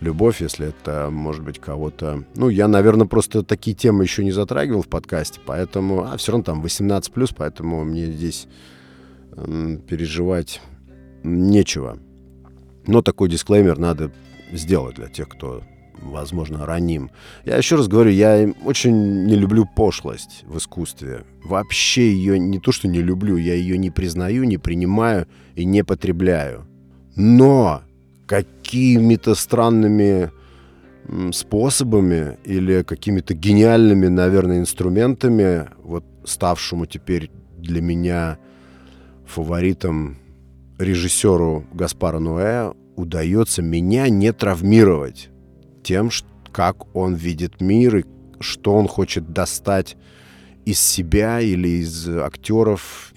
«Любовь», 0.00 0.40
если 0.40 0.68
это, 0.68 1.08
может 1.10 1.42
быть, 1.42 1.58
кого-то... 1.58 2.24
Ну, 2.36 2.48
я, 2.48 2.68
наверное, 2.68 3.06
просто 3.06 3.42
такие 3.42 3.74
темы 3.74 4.04
еще 4.04 4.22
не 4.24 4.30
затрагивал 4.30 4.82
в 4.82 4.88
подкасте, 4.88 5.40
поэтому... 5.44 6.04
А 6.04 6.16
все 6.16 6.32
равно 6.32 6.44
там 6.44 6.64
18+, 6.64 7.34
поэтому 7.36 7.84
мне 7.84 8.06
здесь 8.06 8.46
переживать 9.34 10.60
нечего. 11.22 11.98
Но 12.86 13.02
такой 13.02 13.28
дисклеймер 13.28 13.78
надо 13.78 14.10
сделать 14.52 14.96
для 14.96 15.08
тех, 15.08 15.28
кто 15.28 15.62
возможно, 16.02 16.66
раним. 16.66 17.10
Я 17.44 17.56
еще 17.56 17.76
раз 17.76 17.88
говорю, 17.88 18.10
я 18.10 18.52
очень 18.64 19.24
не 19.24 19.36
люблю 19.36 19.66
пошлость 19.66 20.44
в 20.46 20.58
искусстве. 20.58 21.24
Вообще 21.44 22.12
ее 22.12 22.38
не 22.38 22.58
то, 22.58 22.72
что 22.72 22.88
не 22.88 23.00
люблю, 23.00 23.36
я 23.36 23.54
ее 23.54 23.78
не 23.78 23.90
признаю, 23.90 24.44
не 24.44 24.58
принимаю 24.58 25.26
и 25.54 25.64
не 25.64 25.84
потребляю. 25.84 26.66
Но 27.16 27.82
какими-то 28.26 29.34
странными 29.34 30.30
способами 31.32 32.38
или 32.44 32.82
какими-то 32.82 33.34
гениальными, 33.34 34.08
наверное, 34.08 34.58
инструментами, 34.58 35.68
вот 35.82 36.04
ставшему 36.24 36.86
теперь 36.86 37.30
для 37.56 37.80
меня 37.80 38.38
фаворитом 39.26 40.18
режиссеру 40.78 41.64
Гаспара 41.72 42.18
Ноэ, 42.18 42.72
удается 42.96 43.62
меня 43.62 44.08
не 44.08 44.32
травмировать 44.32 45.30
тем, 45.82 46.10
как 46.52 46.94
он 46.94 47.14
видит 47.14 47.60
мир 47.60 47.96
и 47.98 48.04
что 48.40 48.74
он 48.74 48.88
хочет 48.88 49.32
достать 49.32 49.96
из 50.64 50.80
себя 50.80 51.40
или 51.40 51.68
из 51.68 52.08
актеров, 52.08 53.12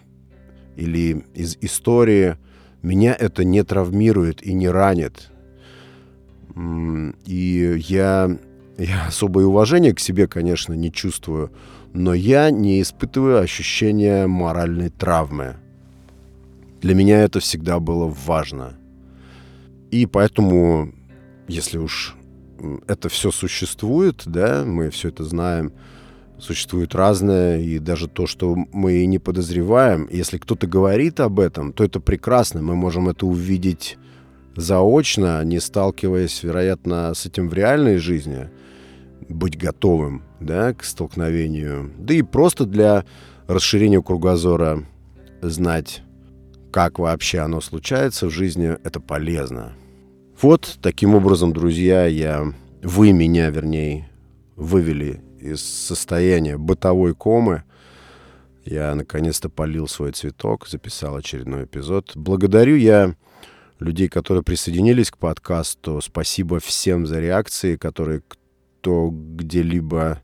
или 0.75 1.25
из 1.33 1.57
истории. 1.61 2.37
Меня 2.81 3.13
это 3.13 3.43
не 3.43 3.63
травмирует 3.63 4.41
и 4.41 4.53
не 4.53 4.69
ранит. 4.69 5.31
И 7.25 7.81
я, 7.87 8.37
я 8.77 9.07
особое 9.07 9.45
уважение 9.45 9.93
к 9.93 9.99
себе, 9.99 10.27
конечно, 10.27 10.73
не 10.73 10.91
чувствую, 10.91 11.51
но 11.93 12.13
я 12.13 12.51
не 12.51 12.81
испытываю 12.81 13.39
ощущения 13.39 14.27
моральной 14.27 14.89
травмы. 14.89 15.57
Для 16.81 16.95
меня 16.95 17.21
это 17.21 17.39
всегда 17.39 17.79
было 17.79 18.13
важно. 18.25 18.77
И 19.91 20.05
поэтому, 20.05 20.93
если 21.47 21.77
уж 21.77 22.15
это 22.87 23.09
все 23.09 23.31
существует, 23.31 24.23
да, 24.25 24.63
мы 24.65 24.89
все 24.89 25.09
это 25.09 25.23
знаем, 25.23 25.73
существует 26.39 26.95
разное, 26.95 27.59
и 27.59 27.79
даже 27.79 28.07
то, 28.07 28.27
что 28.27 28.55
мы 28.73 29.05
не 29.05 29.19
подозреваем, 29.19 30.07
если 30.11 30.37
кто-то 30.37 30.67
говорит 30.67 31.19
об 31.19 31.39
этом, 31.39 31.71
то 31.71 31.83
это 31.83 31.99
прекрасно, 31.99 32.61
мы 32.61 32.75
можем 32.75 33.09
это 33.09 33.25
увидеть 33.25 33.97
заочно, 34.55 35.43
не 35.43 35.59
сталкиваясь, 35.59 36.43
вероятно, 36.43 37.13
с 37.13 37.25
этим 37.25 37.47
в 37.47 37.53
реальной 37.53 37.97
жизни, 37.97 38.49
быть 39.29 39.57
готовым, 39.57 40.23
да, 40.39 40.73
к 40.73 40.83
столкновению, 40.83 41.91
да 41.97 42.13
и 42.13 42.21
просто 42.21 42.65
для 42.65 43.05
расширения 43.47 44.01
кругозора 44.01 44.85
знать, 45.41 46.03
как 46.71 46.99
вообще 46.99 47.39
оно 47.39 47.61
случается 47.61 48.27
в 48.27 48.31
жизни, 48.31 48.77
это 48.83 48.99
полезно. 48.99 49.73
Вот 50.41 50.79
таким 50.81 51.13
образом, 51.13 51.53
друзья, 51.53 52.07
я, 52.07 52.51
вы 52.81 53.11
меня, 53.11 53.51
вернее, 53.51 54.09
вывели 54.55 55.21
из 55.39 55.61
состояния 55.61 56.57
бытовой 56.57 57.13
комы. 57.13 57.63
Я 58.65 58.95
наконец-то 58.95 59.49
полил 59.49 59.87
свой 59.87 60.13
цветок, 60.13 60.67
записал 60.67 61.15
очередной 61.15 61.65
эпизод. 61.65 62.13
Благодарю 62.15 62.75
я 62.75 63.15
людей, 63.79 64.09
которые 64.09 64.43
присоединились 64.43 65.11
к 65.11 65.19
подкасту. 65.19 66.01
Спасибо 66.01 66.59
всем 66.59 67.05
за 67.05 67.19
реакции, 67.19 67.75
которые 67.75 68.23
кто 68.23 69.11
где-либо 69.11 70.23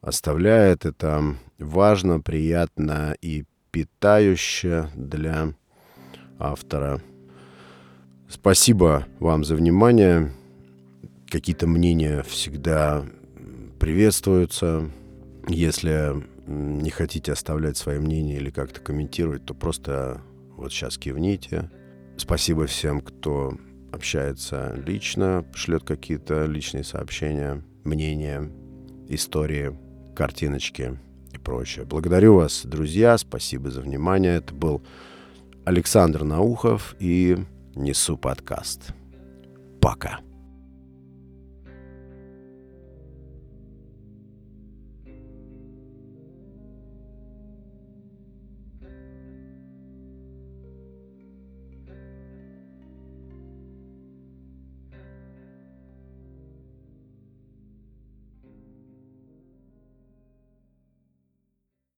оставляет. 0.00 0.86
Это 0.86 1.36
важно, 1.58 2.20
приятно 2.20 3.14
и 3.20 3.44
питающе 3.70 4.88
для 4.94 5.52
автора. 6.38 7.02
Спасибо 8.32 9.06
вам 9.20 9.44
за 9.44 9.54
внимание. 9.54 10.32
Какие-то 11.28 11.66
мнения 11.66 12.22
всегда 12.22 13.04
приветствуются. 13.78 14.90
Если 15.48 16.14
не 16.46 16.88
хотите 16.88 17.32
оставлять 17.32 17.76
свое 17.76 18.00
мнение 18.00 18.38
или 18.38 18.48
как-то 18.48 18.80
комментировать, 18.80 19.44
то 19.44 19.52
просто 19.52 20.22
вот 20.56 20.72
сейчас 20.72 20.96
кивните. 20.96 21.70
Спасибо 22.16 22.64
всем, 22.64 23.02
кто 23.02 23.58
общается 23.92 24.80
лично, 24.86 25.44
шлет 25.52 25.84
какие-то 25.84 26.46
личные 26.46 26.84
сообщения, 26.84 27.62
мнения, 27.84 28.50
истории, 29.08 29.78
картиночки 30.16 30.98
и 31.34 31.38
прочее. 31.38 31.84
Благодарю 31.84 32.36
вас, 32.36 32.62
друзья, 32.64 33.18
спасибо 33.18 33.70
за 33.70 33.82
внимание. 33.82 34.36
Это 34.36 34.54
был 34.54 34.82
Александр 35.66 36.24
Наухов 36.24 36.96
и 36.98 37.36
Несу 37.74 38.18
подкаст. 38.18 38.92
Пока. 39.80 40.20